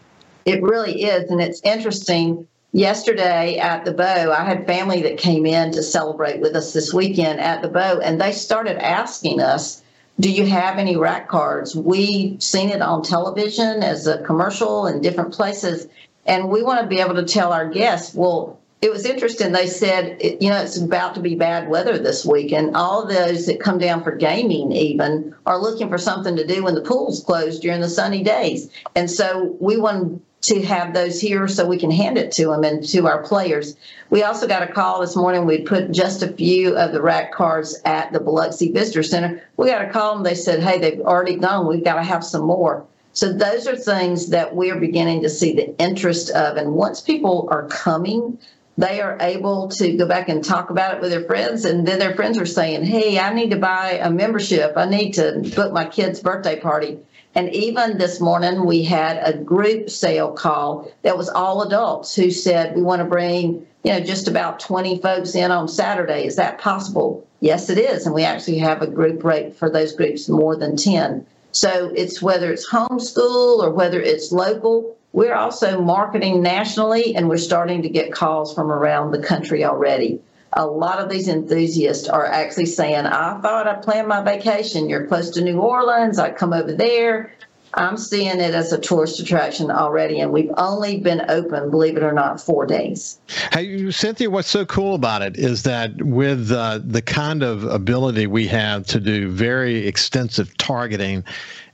It 0.46 0.62
really 0.62 1.04
is, 1.04 1.30
and 1.30 1.42
it's 1.42 1.62
interesting. 1.64 2.48
Yesterday 2.76 3.60
at 3.60 3.86
the 3.86 3.94
Beau, 3.94 4.32
I 4.32 4.44
had 4.44 4.66
family 4.66 5.04
that 5.04 5.20
came 5.20 5.46
in 5.46 5.72
to 5.74 5.84
celebrate 5.84 6.42
with 6.42 6.56
us 6.56 6.74
this 6.74 6.92
weekend 6.92 7.40
at 7.40 7.62
the 7.62 7.68
Beau, 7.68 8.00
and 8.00 8.20
they 8.20 8.32
started 8.32 8.84
asking 8.84 9.40
us 9.40 9.83
do 10.20 10.32
you 10.32 10.46
have 10.46 10.78
any 10.78 10.96
rack 10.96 11.28
cards? 11.28 11.76
We've 11.76 12.42
seen 12.42 12.70
it 12.70 12.82
on 12.82 13.04
television 13.04 13.84
as 13.84 14.08
a 14.08 14.24
commercial 14.24 14.88
in 14.88 15.02
different 15.02 15.34
places, 15.34 15.88
and 16.26 16.50
we 16.50 16.64
want 16.64 16.82
to 16.82 16.88
be 16.88 17.02
able 17.02 17.16
to 17.16 17.26
tell 17.26 17.52
our 17.52 17.70
guests, 17.70 18.16
well, 18.16 18.60
it 18.82 18.92
was 18.92 19.06
interesting. 19.06 19.54
They 19.54 19.68
said, 19.68 20.22
you 20.42 20.50
know, 20.50 20.62
it's 20.62 20.78
about 20.78 21.16
to 21.16 21.22
be 21.22 21.36
bad 21.36 21.70
weather 21.70 21.98
this 21.98 22.26
week, 22.26 22.52
and 22.52 22.76
all 22.76 23.08
those 23.08 23.46
that 23.46 23.62
come 23.62 23.78
down 23.78 24.04
for 24.04 24.12
gaming 24.12 24.72
even 24.74 25.34
are 25.46 25.58
looking 25.58 25.90
for 25.90 25.98
something 25.98 26.36
to 26.36 26.46
do 26.46 26.64
when 26.64 26.76
the 26.76 26.82
pool's 26.82 27.24
closed 27.24 27.62
during 27.62 27.82
the 27.82 27.90
sunny 27.90 28.24
days. 28.24 28.70
And 28.96 29.10
so 29.10 29.56
we 29.60 29.78
want 29.78 30.22
to 30.44 30.62
have 30.62 30.94
those 30.94 31.22
here 31.22 31.48
so 31.48 31.66
we 31.66 31.78
can 31.78 31.92
hand 31.92 32.18
it 32.18 32.32
to 32.34 32.48
them 32.48 32.64
and 32.64 32.84
to 32.90 33.08
our 33.08 33.24
players. 33.24 33.78
We 34.10 34.24
also 34.24 34.46
got 34.46 34.62
a 34.62 34.72
call 34.72 35.00
this 35.00 35.16
morning. 35.16 35.46
We'd 35.46 35.66
put 35.66 35.92
just 35.92 36.22
a 36.22 36.34
few 36.34 36.76
of 36.76 36.92
the 36.92 37.02
rack 37.02 37.32
cards 37.32 37.80
at 37.86 38.12
the 38.12 38.20
Biloxi 38.20 38.72
Visitor 38.72 39.04
Center. 39.04 39.42
We 39.56 39.68
got 39.68 39.86
a 39.86 39.90
call 39.90 40.18
and 40.18 40.26
they 40.26 40.36
said, 40.36 40.62
hey, 40.62 40.80
they've 40.80 41.00
already 41.00 41.38
gone. 41.38 41.68
We've 41.68 41.84
got 41.84 41.96
to 41.96 42.04
have 42.04 42.26
some 42.26 42.46
more. 42.46 42.86
So 43.14 43.32
those 43.32 43.68
are 43.68 43.76
things 43.78 44.30
that 44.30 44.54
we're 44.54 44.80
beginning 44.80 45.22
to 45.22 45.30
see 45.30 45.54
the 45.54 45.78
interest 45.78 46.30
of. 46.32 46.58
And 46.58 46.74
once 46.74 47.00
people 47.00 47.48
are 47.50 47.68
coming, 47.68 48.38
they 48.78 49.00
are 49.02 49.18
able 49.22 49.70
to 49.70 49.96
go 49.96 50.08
back 50.08 50.28
and 50.28 50.44
talk 50.44 50.72
about 50.72 50.96
it 50.96 51.02
with 51.02 51.12
their 51.12 51.24
friends. 51.24 51.64
And 51.64 51.88
then 51.88 52.00
their 52.00 52.16
friends 52.16 52.38
are 52.38 52.46
saying, 52.46 52.84
hey, 52.84 53.18
I 53.18 53.34
need 53.34 53.52
to 53.52 53.60
buy 53.60 53.92
a 53.92 54.10
membership. 54.10 54.74
I 54.76 54.90
need 54.90 55.14
to 55.14 55.40
book 55.56 55.72
my 55.72 55.86
kid's 55.86 56.20
birthday 56.20 56.60
party 56.60 57.00
and 57.36 57.54
even 57.54 57.98
this 57.98 58.20
morning, 58.20 58.66
we 58.66 58.84
had 58.84 59.20
a 59.24 59.36
group 59.36 59.90
sale 59.90 60.32
call 60.32 60.92
that 61.02 61.18
was 61.18 61.30
all 61.30 61.64
adults 61.64 62.16
who 62.16 62.30
said, 62.30 62.76
We 62.76 62.84
want 62.84 63.00
to 63.00 63.08
bring, 63.08 63.66
you 63.84 63.92
know, 63.92 64.00
just 64.00 64.28
about 64.28 64.60
20 64.60 65.00
folks 65.00 65.34
in 65.34 65.50
on 65.50 65.68
Saturday. 65.68 66.26
Is 66.26 66.36
that 66.36 66.60
possible? 66.60 67.26
Yes, 67.40 67.70
it 67.70 67.80
is. 67.80 68.06
And 68.06 68.14
we 68.14 68.24
actually 68.24 68.60
have 68.60 68.82
a 68.82 68.88
group 68.88 69.24
rate 69.24 69.56
for 69.56 69.70
those 69.70 69.94
groups 69.94 70.30
more 70.30 70.56
than 70.56 70.78
10. 70.78 71.26
So 71.52 71.92
it's 71.96 72.22
whether 72.22 72.52
it's 72.52 72.70
homeschool 72.70 73.60
or 73.60 73.72
whether 73.72 74.00
it's 74.00 74.32
local. 74.32 74.96
We're 75.12 75.36
also 75.36 75.82
marketing 75.82 76.42
nationally, 76.42 77.16
and 77.16 77.30
we're 77.30 77.38
starting 77.38 77.82
to 77.84 77.90
get 77.90 78.12
calls 78.12 78.54
from 78.54 78.72
around 78.72 79.12
the 79.12 79.22
country 79.22 79.64
already 79.64 80.20
a 80.56 80.66
lot 80.66 81.00
of 81.00 81.10
these 81.10 81.28
enthusiasts 81.28 82.08
are 82.08 82.26
actually 82.26 82.68
saying, 82.68 83.06
I 83.06 83.40
thought 83.42 83.68
I 83.68 83.76
planned 83.76 84.08
my 84.08 84.24
vacation. 84.24 84.90
You're 84.90 85.08
close 85.08 85.32
to 85.32 85.42
New 85.42 85.60
Orleans. 85.60 86.20
I'd 86.20 86.38
come 86.38 86.54
over 86.54 86.74
there. 86.74 87.34
I'm 87.76 87.98
seeing 87.98 88.40
it 88.40 88.54
as 88.54 88.72
a 88.72 88.80
tourist 88.80 89.20
attraction 89.20 89.72
already, 89.72 90.20
and 90.20 90.32
we've 90.32 90.52
only 90.58 91.00
been 91.00 91.24
open, 91.28 91.72
believe 91.72 91.98
it 91.98 92.04
or 92.04 92.12
not, 92.12 92.40
four 92.40 92.68
days. 92.68 93.20
Hey, 93.52 93.90
Cynthia, 93.90 94.30
what's 94.30 94.48
so 94.48 94.64
cool 94.66 94.94
about 94.94 95.24
it 95.24 95.38
is 95.38 95.64
that 95.64 96.00
with 96.00 96.52
uh, 96.52 96.82
the 96.84 97.02
kind 97.02 97.42
of 97.42 97.64
ability 97.64 98.28
we 98.28 98.48
have 98.48 98.86
to 98.88 99.00
do 99.00 99.30
very 99.30 99.88
extensive 99.88 100.56
targeting 100.58 101.24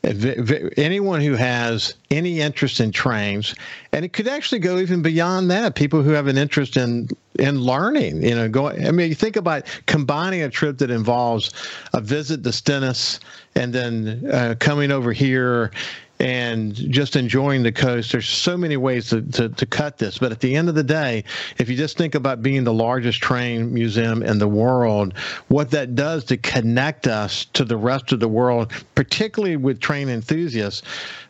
anyone 0.04 1.22
who 1.22 1.34
has 1.34 1.94
any 2.10 2.40
interest 2.40 2.80
in 2.80 2.92
trains, 2.92 3.54
and 3.92 4.06
it 4.06 4.14
could 4.14 4.28
actually 4.28 4.60
go 4.60 4.78
even 4.78 5.02
beyond 5.02 5.52
that. 5.52 5.76
People 5.76 6.02
who 6.02 6.12
have 6.12 6.28
an 6.28 6.38
interest 6.38 6.78
in 6.78 7.10
in 7.38 7.60
learning, 7.60 8.24
you 8.24 8.36
know, 8.36 8.48
going. 8.48 8.88
I 8.88 8.92
mean, 8.92 9.10
you 9.10 9.16
think 9.16 9.36
about 9.36 9.66
combining 9.88 10.42
a 10.42 10.50
trip 10.50 10.78
that 10.78 10.90
involves 10.90 11.52
a 11.94 12.02
visit 12.02 12.44
to 12.44 12.52
Stennis 12.52 13.20
and 13.56 13.74
then 13.74 14.30
uh, 14.32 14.56
coming 14.60 14.92
over 14.92 15.12
here 15.12 15.72
and 16.20 16.76
just 16.76 17.16
enjoying 17.16 17.64
the 17.64 17.72
coast. 17.72 18.12
There's 18.12 18.28
so 18.28 18.58
many 18.58 18.76
ways 18.76 19.10
to, 19.10 19.22
to, 19.22 19.50
to, 19.50 19.66
cut 19.66 19.98
this. 19.98 20.18
But 20.18 20.32
at 20.32 20.42
the 20.42 20.56
end 20.56 20.68
of 20.68 20.76
the 20.76 20.84
day, 20.84 21.24
if 21.58 21.70
you 21.70 21.78
just 21.78 21.98
think 21.98 22.14
about 22.14 22.42
being 22.42 22.66
the 22.66 22.74
largest 22.74 23.22
train 23.22 23.74
museum 23.74 24.22
in 24.22 24.38
the 24.38 24.48
world, 24.48 25.18
what 25.48 25.72
that 25.72 25.96
does 25.96 26.26
to 26.26 26.38
connect 26.38 27.08
us 27.08 27.46
to 27.54 27.64
the 27.64 27.78
rest 27.78 28.12
of 28.12 28.20
the 28.20 28.28
world, 28.28 28.72
particularly 28.96 29.56
with 29.56 29.80
train 29.80 30.10
enthusiasts, 30.10 30.82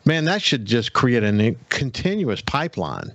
man, 0.05 0.25
that 0.25 0.41
should 0.41 0.65
just 0.65 0.93
create 0.93 1.23
a 1.23 1.55
continuous 1.69 2.41
pipeline. 2.41 3.13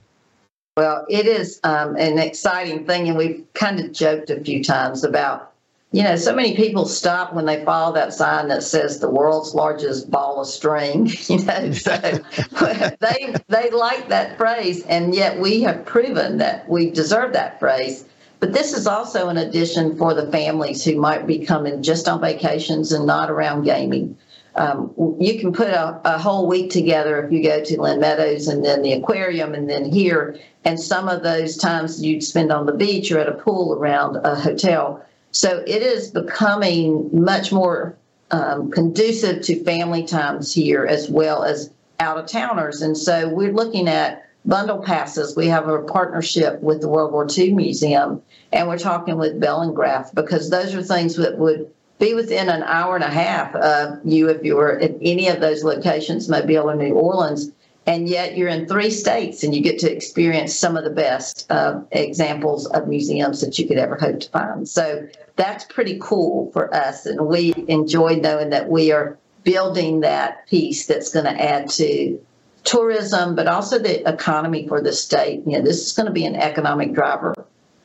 Well, 0.77 1.07
it 1.09 1.27
is 1.27 1.61
um, 1.63 1.97
an 1.97 2.19
exciting 2.19 2.85
thing, 2.85 3.09
and 3.09 3.17
we've 3.17 3.45
kind 3.55 3.79
of 3.79 3.93
joked 3.93 4.31
a 4.31 4.41
few 4.41 4.63
times 4.63 5.05
about 5.05 5.54
you 5.95 6.03
know, 6.03 6.17
so 6.17 6.35
many 6.35 6.57
people 6.57 6.87
stop 6.87 7.35
when 7.35 7.47
they 7.47 7.65
follow 7.65 7.95
that 7.95 8.13
sign 8.13 8.49
that 8.49 8.65
says 8.65 8.99
the 8.99 9.09
world's 9.09 9.55
largest 9.55 10.11
ball 10.11 10.41
of 10.41 10.49
string. 10.49 11.09
You 11.29 11.45
know, 11.45 11.73
so 11.73 11.97
they 13.01 13.35
they 13.49 13.71
like 13.71 14.09
that 14.09 14.37
phrase, 14.37 14.85
and 14.87 15.15
yet 15.15 15.39
we 15.39 15.63
have 15.63 15.87
proven 15.87 16.39
that 16.39 16.69
we 16.69 16.91
deserve 16.91 17.33
that 17.35 17.61
phrase. 17.61 18.05
But 18.41 18.53
this 18.53 18.73
is 18.73 18.89
also 18.89 19.29
an 19.29 19.39
addition 19.39 19.97
for 19.97 20.15
the 20.15 20.31
families 20.31 20.85
who 20.85 20.97
might 20.97 21.27
be 21.27 21.47
coming 21.47 21.83
just 21.83 22.09
on 22.09 22.21
vacations 22.21 22.93
and 22.93 23.07
not 23.07 23.31
around 23.31 23.63
gaming. 23.63 24.19
um, 24.57 24.93
you 25.21 25.39
can 25.39 25.53
put 25.53 25.69
a, 25.69 26.01
a, 26.05 26.19
whole 26.19 26.47
week 26.47 26.71
together 26.71 27.25
if 27.25 27.33
you 27.33 27.43
go 27.43 27.63
to 27.65 27.81
Lynn 27.81 28.01
Meadows 28.01 28.49
and 28.49 28.65
then 28.65 28.83
the 28.83 28.93
aquarium 28.93 29.55
and 29.55 29.71
then 29.71 29.85
here. 29.85 30.39
And 30.65 30.79
some 30.79 31.09
of 31.09 31.23
those 31.23 31.57
times 31.57 32.03
you'd 32.03 32.23
spend 32.23 32.53
on 32.53 32.67
the 32.67 32.73
beach 32.73 33.11
or 33.11 33.19
at 33.19 33.29
a 33.29 33.33
pool 33.33 33.75
around 33.75 34.17
a 34.17 34.35
hotel. 34.35 35.05
So 35.35 35.65
it 35.67 35.83
is 35.83 36.13
becoming 36.13 37.11
much 37.13 37.51
more 37.51 37.97
um, 38.31 38.71
conducive 38.71 39.43
to 39.43 39.65
family 39.65 40.05
times 40.05 40.55
here 40.55 40.87
as 40.87 41.11
well 41.11 41.43
as 41.43 41.71
out 41.99 42.19
of 42.19 42.27
towners. 42.27 42.83
And 42.83 42.97
so 42.97 43.29
we're 43.29 43.53
looking 43.53 43.89
at 43.89 44.29
bundle 44.45 44.79
passes. 44.79 45.37
We 45.37 45.49
have 45.49 45.69
a 45.69 45.83
partnership 45.83 46.61
with 46.63 46.81
the 46.81 46.89
World 46.89 47.13
War 47.13 47.27
II 47.29 47.53
Museum, 47.55 48.23
and 48.53 48.69
we're 48.69 48.79
talking 48.79 49.17
with 49.17 49.41
Bellingrath 49.41 50.15
because 50.15 50.51
those 50.51 50.73
are 50.73 50.83
things 50.83 51.17
that 51.17 51.37
would 51.37 51.69
be 51.99 52.15
within 52.15 52.49
an 52.49 52.63
hour 52.63 52.95
and 52.95 53.05
a 53.05 53.11
half 53.11 53.57
of 53.57 53.99
you 54.05 54.29
if 54.29 54.45
you 54.45 54.55
were 54.55 54.79
at 54.79 54.93
any 55.03 55.27
of 55.29 55.41
those 55.41 55.65
locations, 55.65 56.29
Mobile 56.29 56.71
or 56.71 56.77
New 56.77 56.95
Orleans. 56.95 57.51
And 57.87 58.09
yet 58.09 58.37
you're 58.37 58.49
in 58.49 58.67
three 58.67 58.91
states 58.91 59.43
and 59.43 59.55
you 59.55 59.63
get 59.63 59.79
to 59.81 59.93
experience 59.93 60.55
some 60.55 60.77
of 60.77 60.85
the 60.85 60.91
best 60.91 61.51
uh, 61.51 61.81
examples 61.93 62.67
of 62.67 62.89
museums 62.89 63.43
that 63.43 63.59
you 63.59 63.69
could 63.69 63.77
ever 63.77 63.97
hope 63.97 64.21
to 64.21 64.31
find. 64.31 64.67
So 64.69 65.07
that's 65.37 65.65
pretty 65.67 65.99
cool 66.01 66.51
for 66.53 66.75
us. 66.75 67.05
And 67.05 67.27
we 67.27 67.53
enjoy 67.69 68.17
knowing 68.17 68.51
that 68.51 68.71
we 68.71 68.93
are 68.93 69.19
building 69.43 70.01
that 70.01 70.47
piece 70.47 70.87
that's 70.87 71.13
going 71.13 71.27
to 71.27 71.43
add 71.43 71.69
to 71.71 72.19
tourism, 72.65 73.35
but 73.35 73.47
also 73.47 73.79
the 73.79 74.09
economy 74.09 74.67
for 74.67 74.81
the 74.81 74.93
state. 74.93 75.43
You 75.47 75.59
know, 75.59 75.63
this 75.63 75.87
is 75.87 75.93
going 75.93 76.07
to 76.07 76.13
be 76.13 76.25
an 76.25 76.37
economic 76.37 76.95
driver. 76.95 77.35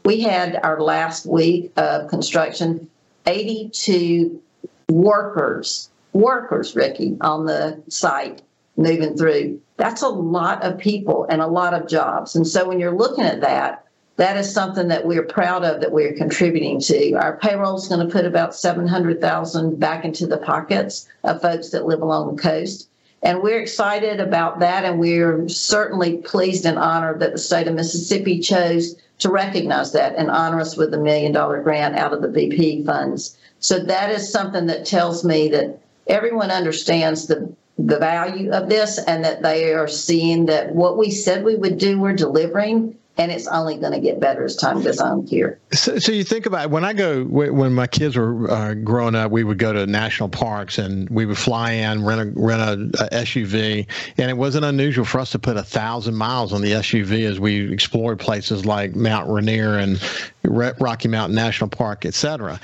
We 0.06 0.22
had 0.22 0.58
our 0.64 0.82
last 0.82 1.26
week 1.26 1.74
of 1.76 2.10
construction 2.10 2.90
82 3.26 4.42
workers, 4.90 5.90
workers, 6.14 6.76
Ricky, 6.76 7.18
on 7.22 7.46
the 7.46 7.84
site 7.90 8.42
moving 8.78 9.18
through. 9.18 9.62
That's 9.80 10.02
a 10.02 10.10
lot 10.10 10.62
of 10.62 10.78
people 10.78 11.26
and 11.30 11.42
a 11.42 11.48
lot 11.48 11.74
of 11.74 11.88
jobs. 11.88 12.36
And 12.36 12.46
so 12.46 12.68
when 12.68 12.82
you're 12.82 12.96
looking 12.96 13.24
at 13.24 13.40
that, 13.40 13.86
that 14.18 14.36
is 14.36 14.54
something 14.54 14.90
that 14.90 15.06
we're 15.06 15.24
proud 15.24 15.64
of 15.64 15.80
that 15.80 15.94
we're 15.94 16.12
contributing 16.12 16.82
to. 16.82 17.14
Our 17.14 17.38
payroll 17.38 17.78
is 17.78 17.88
going 17.88 18.06
to 18.06 18.12
put 18.12 18.26
about 18.26 18.54
700,000 18.54 19.80
back 19.80 20.04
into 20.04 20.28
the 20.28 20.40
pockets 20.40 21.08
of 21.24 21.42
folks 21.42 21.70
that 21.70 21.86
live 21.86 22.02
along 22.02 22.36
the 22.36 22.42
coast. 22.42 22.90
And 23.24 23.42
we're 23.42 23.62
excited 23.62 24.20
about 24.20 24.60
that. 24.60 24.84
And 24.84 25.00
we're 25.00 25.48
certainly 25.48 26.18
pleased 26.18 26.66
and 26.66 26.78
honored 26.78 27.22
that 27.22 27.32
the 27.32 27.38
state 27.38 27.70
of 27.70 27.76
Mississippi 27.76 28.40
chose 28.40 28.98
to 29.20 29.30
recognize 29.30 29.94
that 29.94 30.14
and 30.18 30.30
honor 30.30 30.60
us 30.60 30.76
with 30.76 30.94
a 30.94 30.98
million 30.98 31.32
dollar 31.32 31.64
grant 31.64 31.96
out 31.96 32.12
of 32.12 32.22
the 32.22 32.28
BP 32.28 32.86
funds. 32.86 33.38
So 33.60 33.80
that 33.80 34.12
is 34.12 34.30
something 34.30 34.66
that 34.66 34.86
tells 34.86 35.24
me 35.24 35.48
that 35.50 35.80
everyone 36.08 36.52
understands 36.52 37.28
the 37.28 37.50
the 37.86 37.98
value 37.98 38.52
of 38.52 38.68
this 38.68 38.98
and 38.98 39.24
that 39.24 39.42
they 39.42 39.74
are 39.74 39.88
seeing 39.88 40.48
that 40.48 40.76
what 40.76 40.98
we 40.98 41.10
said 41.10 41.44
we 41.44 41.56
would 41.56 41.78
do, 41.78 42.00
we're 42.00 42.14
delivering 42.14 42.99
and 43.20 43.34
it's 43.34 43.48
only 43.48 43.76
going 43.76 43.92
to 43.92 44.00
get 44.00 44.18
better 44.22 44.46
as 44.46 44.56
time 44.56 44.82
goes 44.82 45.00
on 45.02 45.28
here. 45.28 45.60
So, 45.74 46.00
so 46.00 46.14
you 46.14 46.24
think 46.24 46.46
about 46.46 46.70
when 46.72 46.86
I 46.86 46.94
go 46.94 47.26
when 47.26 47.74
my 47.74 47.86
kids 47.86 48.16
were 48.16 48.50
uh, 48.50 48.74
growing 48.76 49.14
up, 49.14 49.30
we 49.30 49.44
would 49.44 49.58
go 49.60 49.74
to 49.74 49.86
national 49.86 50.30
parks 50.30 50.78
and 50.78 51.10
we 51.10 51.26
would 51.26 51.38
fly 51.38 51.72
in, 51.72 52.06
rent 52.06 52.22
a 52.22 52.40
rent 52.40 52.62
a, 52.62 53.06
a, 53.06 53.10
SUV, 53.24 53.86
and 54.18 54.32
it 54.32 54.38
wasn't 54.38 54.64
unusual 54.64 55.04
for 55.04 55.20
us 55.20 55.32
to 55.32 55.40
put 55.40 55.58
a 55.58 55.64
thousand 55.64 56.16
miles 56.16 56.54
on 56.54 56.62
the 56.62 56.72
SUV 56.72 57.30
as 57.30 57.42
we 57.42 57.72
explored 57.72 58.20
places 58.20 58.66
like 58.66 58.96
Mount 58.96 59.30
Rainier 59.30 59.78
and 59.78 60.02
Rocky 60.44 61.10
Mountain 61.10 61.36
National 61.36 61.70
Park, 61.70 62.06
etc. 62.06 62.58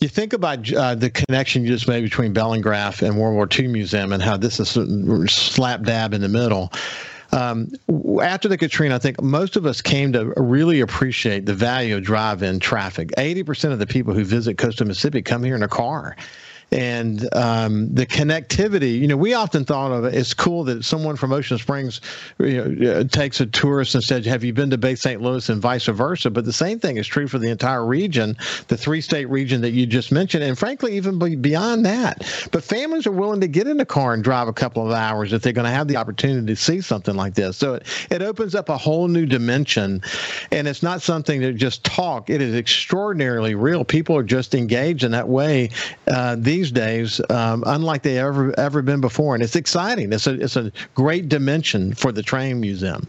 You 0.00 0.08
think 0.08 0.34
about 0.34 0.70
uh, 0.70 0.96
the 0.96 1.08
connection 1.08 1.62
you 1.62 1.68
just 1.68 1.88
made 1.88 2.02
between 2.02 2.34
Bellingrath 2.34 3.00
and 3.00 3.16
World 3.16 3.36
War 3.36 3.48
II 3.50 3.68
Museum 3.68 4.12
and 4.12 4.22
how 4.22 4.36
this 4.36 4.60
is 4.60 4.68
slap 5.32 5.82
dab 5.82 6.12
in 6.12 6.20
the 6.20 6.28
middle. 6.28 6.70
Um, 7.34 7.72
after 8.22 8.48
the 8.48 8.56
Katrina, 8.56 8.94
I 8.94 8.98
think 8.98 9.20
most 9.20 9.56
of 9.56 9.66
us 9.66 9.82
came 9.82 10.12
to 10.12 10.32
really 10.36 10.80
appreciate 10.80 11.46
the 11.46 11.54
value 11.54 11.96
of 11.96 12.04
drive-in 12.04 12.60
traffic. 12.60 13.10
Eighty 13.18 13.42
percent 13.42 13.72
of 13.72 13.80
the 13.80 13.86
people 13.86 14.14
who 14.14 14.24
visit 14.24 14.56
coastal 14.56 14.86
Mississippi 14.86 15.20
come 15.20 15.42
here 15.42 15.56
in 15.56 15.62
a 15.62 15.68
car 15.68 16.16
and 16.74 17.32
um, 17.34 17.94
the 17.94 18.04
connectivity. 18.04 18.98
You 18.98 19.06
know, 19.06 19.16
we 19.16 19.32
often 19.32 19.64
thought 19.64 19.92
of 19.92 20.04
it. 20.04 20.14
It's 20.14 20.34
cool 20.34 20.64
that 20.64 20.84
someone 20.84 21.14
from 21.14 21.32
Ocean 21.32 21.56
Springs 21.56 22.00
you 22.38 22.64
know, 22.64 23.04
takes 23.04 23.40
a 23.40 23.46
tourist 23.46 23.94
and 23.94 24.02
says, 24.02 24.26
"Have 24.26 24.42
you 24.42 24.52
been 24.52 24.70
to 24.70 24.78
Bay 24.78 24.96
St. 24.96 25.22
Louis?" 25.22 25.48
and 25.48 25.62
vice 25.62 25.86
versa. 25.86 26.30
But 26.30 26.44
the 26.44 26.52
same 26.52 26.80
thing 26.80 26.96
is 26.96 27.06
true 27.06 27.28
for 27.28 27.38
the 27.38 27.48
entire 27.48 27.86
region, 27.86 28.36
the 28.66 28.76
three-state 28.76 29.26
region 29.26 29.60
that 29.60 29.70
you 29.70 29.86
just 29.86 30.10
mentioned, 30.10 30.42
and 30.42 30.58
frankly, 30.58 30.96
even 30.96 31.18
beyond 31.40 31.86
that. 31.86 32.24
But 32.50 32.64
families 32.64 33.06
are 33.06 33.12
willing 33.12 33.40
to 33.40 33.48
get 33.48 33.68
in 33.68 33.76
the 33.76 33.86
car 33.86 34.12
and 34.12 34.24
drive 34.24 34.48
a 34.48 34.52
couple 34.52 34.84
of 34.84 34.92
hours 34.92 35.32
if 35.32 35.42
they're 35.42 35.52
going 35.52 35.66
to 35.66 35.70
have 35.70 35.86
the 35.86 35.96
opportunity 35.96 36.46
to 36.46 36.56
see 36.56 36.80
something 36.80 37.14
like 37.14 37.34
this. 37.34 37.56
So 37.56 37.74
it, 37.74 37.86
it 38.10 38.22
opens 38.22 38.56
up 38.56 38.68
a 38.68 38.76
whole 38.76 39.06
new 39.06 39.26
dimension, 39.26 40.02
and 40.50 40.66
it's 40.66 40.82
not 40.82 41.02
something 41.02 41.40
that 41.42 41.52
just 41.52 41.84
talk. 41.84 42.30
It 42.30 42.42
is 42.42 42.56
extraordinarily 42.56 43.54
real. 43.54 43.84
People 43.84 44.16
are 44.16 44.24
just 44.24 44.56
engaged 44.56 45.04
in 45.04 45.12
that 45.12 45.28
way. 45.28 45.70
Uh, 46.08 46.36
these 46.36 46.63
these 46.64 46.72
days, 46.72 47.20
um, 47.30 47.62
unlike 47.66 48.02
they 48.02 48.18
ever 48.18 48.58
ever 48.58 48.80
been 48.80 49.00
before, 49.00 49.34
and 49.34 49.42
it's 49.42 49.56
exciting. 49.56 50.12
It's 50.12 50.26
a 50.26 50.40
it's 50.40 50.56
a 50.56 50.72
great 50.94 51.28
dimension 51.28 51.94
for 51.94 52.10
the 52.10 52.22
train 52.22 52.60
museum. 52.60 53.06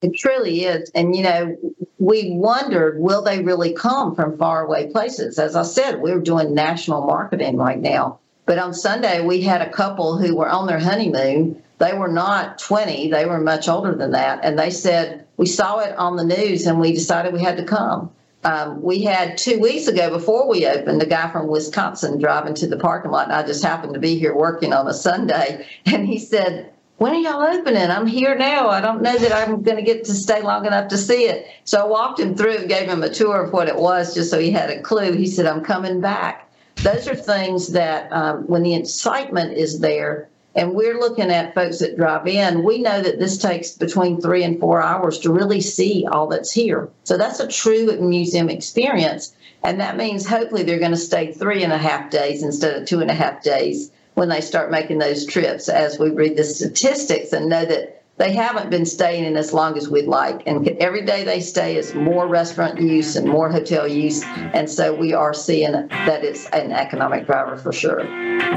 It 0.00 0.16
truly 0.16 0.64
is, 0.64 0.90
and 0.94 1.14
you 1.14 1.22
know, 1.22 1.56
we 1.98 2.30
wondered 2.30 2.98
will 2.98 3.22
they 3.22 3.42
really 3.42 3.74
come 3.74 4.14
from 4.14 4.38
faraway 4.38 4.90
places? 4.90 5.38
As 5.38 5.54
I 5.54 5.62
said, 5.62 6.00
we're 6.00 6.20
doing 6.20 6.54
national 6.54 7.06
marketing 7.06 7.56
right 7.58 7.78
now. 7.78 8.20
But 8.46 8.58
on 8.58 8.74
Sunday, 8.74 9.24
we 9.24 9.42
had 9.42 9.62
a 9.62 9.70
couple 9.70 10.18
who 10.18 10.36
were 10.36 10.48
on 10.48 10.66
their 10.66 10.78
honeymoon. 10.78 11.62
They 11.78 11.92
were 11.92 12.08
not 12.08 12.58
20, 12.58 13.10
they 13.10 13.26
were 13.26 13.40
much 13.40 13.68
older 13.68 13.94
than 13.94 14.12
that. 14.12 14.40
And 14.44 14.58
they 14.58 14.70
said, 14.70 15.26
We 15.36 15.46
saw 15.46 15.80
it 15.80 15.96
on 15.96 16.16
the 16.16 16.24
news 16.24 16.66
and 16.66 16.80
we 16.80 16.92
decided 16.92 17.32
we 17.34 17.42
had 17.42 17.56
to 17.56 17.64
come. 17.64 18.10
Um, 18.44 18.82
we 18.82 19.02
had 19.02 19.38
two 19.38 19.58
weeks 19.58 19.86
ago 19.86 20.10
before 20.10 20.46
we 20.46 20.66
opened 20.66 21.02
a 21.02 21.06
guy 21.06 21.30
from 21.30 21.48
Wisconsin 21.48 22.18
driving 22.18 22.54
to 22.54 22.66
the 22.66 22.76
parking 22.76 23.10
lot, 23.10 23.24
and 23.24 23.32
I 23.32 23.46
just 23.46 23.64
happened 23.64 23.94
to 23.94 24.00
be 24.00 24.18
here 24.18 24.34
working 24.34 24.74
on 24.74 24.86
a 24.86 24.92
Sunday, 24.92 25.66
and 25.86 26.06
he 26.06 26.18
said, 26.18 26.70
"When 26.98 27.12
are 27.12 27.18
y'all 27.18 27.42
opening? 27.42 27.90
I'm 27.90 28.06
here 28.06 28.36
now. 28.36 28.68
I 28.68 28.82
don't 28.82 29.00
know 29.00 29.16
that 29.16 29.32
I'm 29.32 29.62
going 29.62 29.78
to 29.78 29.82
get 29.82 30.04
to 30.04 30.14
stay 30.14 30.42
long 30.42 30.66
enough 30.66 30.88
to 30.88 30.98
see 30.98 31.24
it." 31.24 31.46
So 31.64 31.80
I 31.80 31.86
walked 31.86 32.20
him 32.20 32.34
through 32.34 32.66
gave 32.66 32.88
him 32.88 33.02
a 33.02 33.08
tour 33.08 33.42
of 33.42 33.52
what 33.52 33.68
it 33.68 33.76
was, 33.76 34.14
just 34.14 34.30
so 34.30 34.38
he 34.38 34.50
had 34.50 34.68
a 34.68 34.82
clue. 34.82 35.12
He 35.12 35.26
said, 35.26 35.46
"I'm 35.46 35.64
coming 35.64 36.00
back." 36.00 36.50
Those 36.82 37.08
are 37.08 37.14
things 37.14 37.72
that, 37.72 38.12
um, 38.12 38.42
when 38.46 38.62
the 38.62 38.74
excitement 38.74 39.56
is 39.56 39.80
there, 39.80 40.28
and 40.54 40.74
we're 40.74 40.98
looking 40.98 41.30
at 41.30 41.54
folks 41.54 41.80
that 41.80 41.96
drive 41.96 42.26
in. 42.26 42.62
We 42.62 42.78
know 42.78 43.02
that 43.02 43.18
this 43.18 43.38
takes 43.38 43.72
between 43.72 44.20
three 44.20 44.44
and 44.44 44.60
four 44.60 44.80
hours 44.80 45.18
to 45.20 45.32
really 45.32 45.60
see 45.60 46.06
all 46.10 46.28
that's 46.28 46.52
here. 46.52 46.88
So 47.02 47.18
that's 47.18 47.40
a 47.40 47.48
true 47.48 47.96
museum 48.00 48.48
experience. 48.48 49.34
And 49.64 49.80
that 49.80 49.96
means 49.96 50.26
hopefully 50.26 50.62
they're 50.62 50.78
going 50.78 50.92
to 50.92 50.96
stay 50.96 51.32
three 51.32 51.64
and 51.64 51.72
a 51.72 51.78
half 51.78 52.10
days 52.10 52.42
instead 52.42 52.80
of 52.80 52.86
two 52.86 53.00
and 53.00 53.10
a 53.10 53.14
half 53.14 53.42
days 53.42 53.90
when 54.14 54.28
they 54.28 54.40
start 54.40 54.70
making 54.70 54.98
those 54.98 55.26
trips 55.26 55.68
as 55.68 55.98
we 55.98 56.10
read 56.10 56.36
the 56.36 56.44
statistics 56.44 57.32
and 57.32 57.48
know 57.48 57.64
that 57.64 58.03
they 58.16 58.32
haven't 58.32 58.70
been 58.70 58.86
staying 58.86 59.24
in 59.24 59.36
as 59.36 59.52
long 59.52 59.76
as 59.76 59.88
we'd 59.88 60.06
like. 60.06 60.42
And 60.46 60.68
every 60.78 61.04
day 61.04 61.24
they 61.24 61.40
stay 61.40 61.76
is 61.76 61.94
more 61.94 62.28
restaurant 62.28 62.80
use 62.80 63.16
and 63.16 63.28
more 63.28 63.50
hotel 63.50 63.88
use. 63.88 64.22
And 64.24 64.70
so 64.70 64.94
we 64.94 65.12
are 65.12 65.34
seeing 65.34 65.72
that 65.72 66.22
it's 66.22 66.46
an 66.50 66.70
economic 66.70 67.26
driver 67.26 67.56
for 67.56 67.72
sure. 67.72 68.04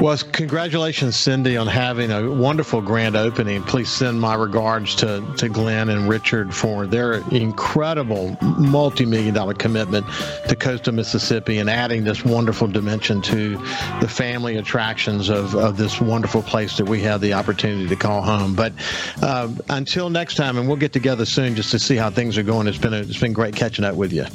Well, 0.00 0.16
congratulations, 0.32 1.16
Cindy, 1.16 1.56
on 1.56 1.66
having 1.66 2.12
a 2.12 2.30
wonderful 2.30 2.80
grand 2.80 3.16
opening. 3.16 3.64
Please 3.64 3.90
send 3.90 4.20
my 4.20 4.34
regards 4.34 4.94
to, 4.96 5.24
to 5.38 5.48
Glenn 5.48 5.88
and 5.88 6.08
Richard 6.08 6.54
for 6.54 6.86
their 6.86 7.14
incredible 7.30 8.36
multi 8.40 9.06
million 9.06 9.34
dollar 9.34 9.54
commitment 9.54 10.06
to 10.48 10.54
coastal 10.54 10.94
Mississippi 10.94 11.58
and 11.58 11.68
adding 11.68 12.04
this 12.04 12.24
wonderful 12.24 12.68
dimension 12.68 13.20
to 13.22 13.56
the 14.00 14.08
family 14.08 14.56
attractions 14.56 15.28
of, 15.28 15.56
of 15.56 15.76
this 15.76 16.00
wonderful 16.00 16.42
place 16.42 16.76
that 16.76 16.86
we 16.86 17.00
have 17.00 17.20
the 17.20 17.32
opportunity 17.32 17.88
to 17.88 17.96
call 17.96 18.22
home. 18.22 18.54
But 18.54 18.72
uh, 19.20 19.47
uh, 19.48 19.62
until 19.70 20.10
next 20.10 20.36
time, 20.36 20.58
and 20.58 20.66
we'll 20.66 20.76
get 20.76 20.92
together 20.92 21.24
soon 21.24 21.54
just 21.54 21.70
to 21.70 21.78
see 21.78 21.96
how 21.96 22.10
things 22.10 22.36
are 22.38 22.42
going. 22.42 22.66
It's 22.66 22.78
been 22.78 22.94
a, 22.94 22.98
it's 22.98 23.20
been 23.20 23.32
great 23.32 23.56
catching 23.56 23.84
up 23.84 23.94
with 23.94 24.12
you. 24.12 24.26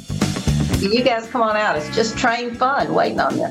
You 0.80 1.02
guys 1.02 1.26
come 1.28 1.40
on 1.40 1.56
out. 1.56 1.76
It's 1.76 1.94
just 1.96 2.18
train 2.18 2.54
fun 2.54 2.92
waiting 2.92 3.18
on 3.18 3.38
you. 3.38 3.46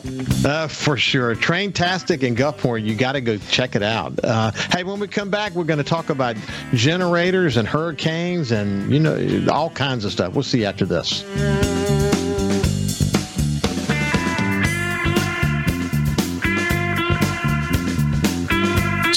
Uh, 0.45 0.67
for 0.67 0.97
sure. 0.97 1.35
Traintastic 1.35 2.21
in 2.21 2.35
Gulfport. 2.35 2.85
You 2.85 2.93
got 2.93 3.13
to 3.13 3.21
go 3.21 3.37
check 3.49 3.75
it 3.75 3.81
out. 3.81 4.23
Uh, 4.23 4.51
hey, 4.71 4.83
when 4.83 4.99
we 4.99 5.07
come 5.07 5.31
back, 5.31 5.53
we're 5.53 5.63
going 5.63 5.79
to 5.79 5.83
talk 5.83 6.09
about 6.09 6.35
generators 6.73 7.57
and 7.57 7.67
hurricanes 7.67 8.51
and, 8.51 8.91
you 8.93 8.99
know, 8.99 9.47
all 9.51 9.71
kinds 9.71 10.05
of 10.05 10.11
stuff. 10.11 10.35
We'll 10.35 10.43
see 10.43 10.59
you 10.59 10.65
after 10.65 10.85
this. 10.85 11.23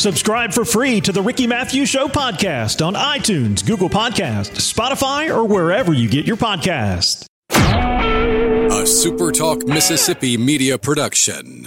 Subscribe 0.06 0.52
for 0.52 0.64
free 0.64 1.00
to 1.00 1.10
the 1.10 1.20
Ricky 1.20 1.48
Mathews 1.48 1.88
Show 1.88 2.06
podcast 2.06 2.80
on 2.80 2.94
iTunes, 2.94 3.66
Google 3.66 3.88
Podcast, 3.88 4.52
Spotify, 4.52 5.34
or 5.34 5.44
wherever 5.44 5.92
you 5.92 6.08
get 6.08 6.28
your 6.28 6.36
podcast. 6.36 7.26
A 7.50 8.84
SuperTalk 8.84 9.66
Mississippi 9.66 10.36
media 10.36 10.78
production. 10.78 11.66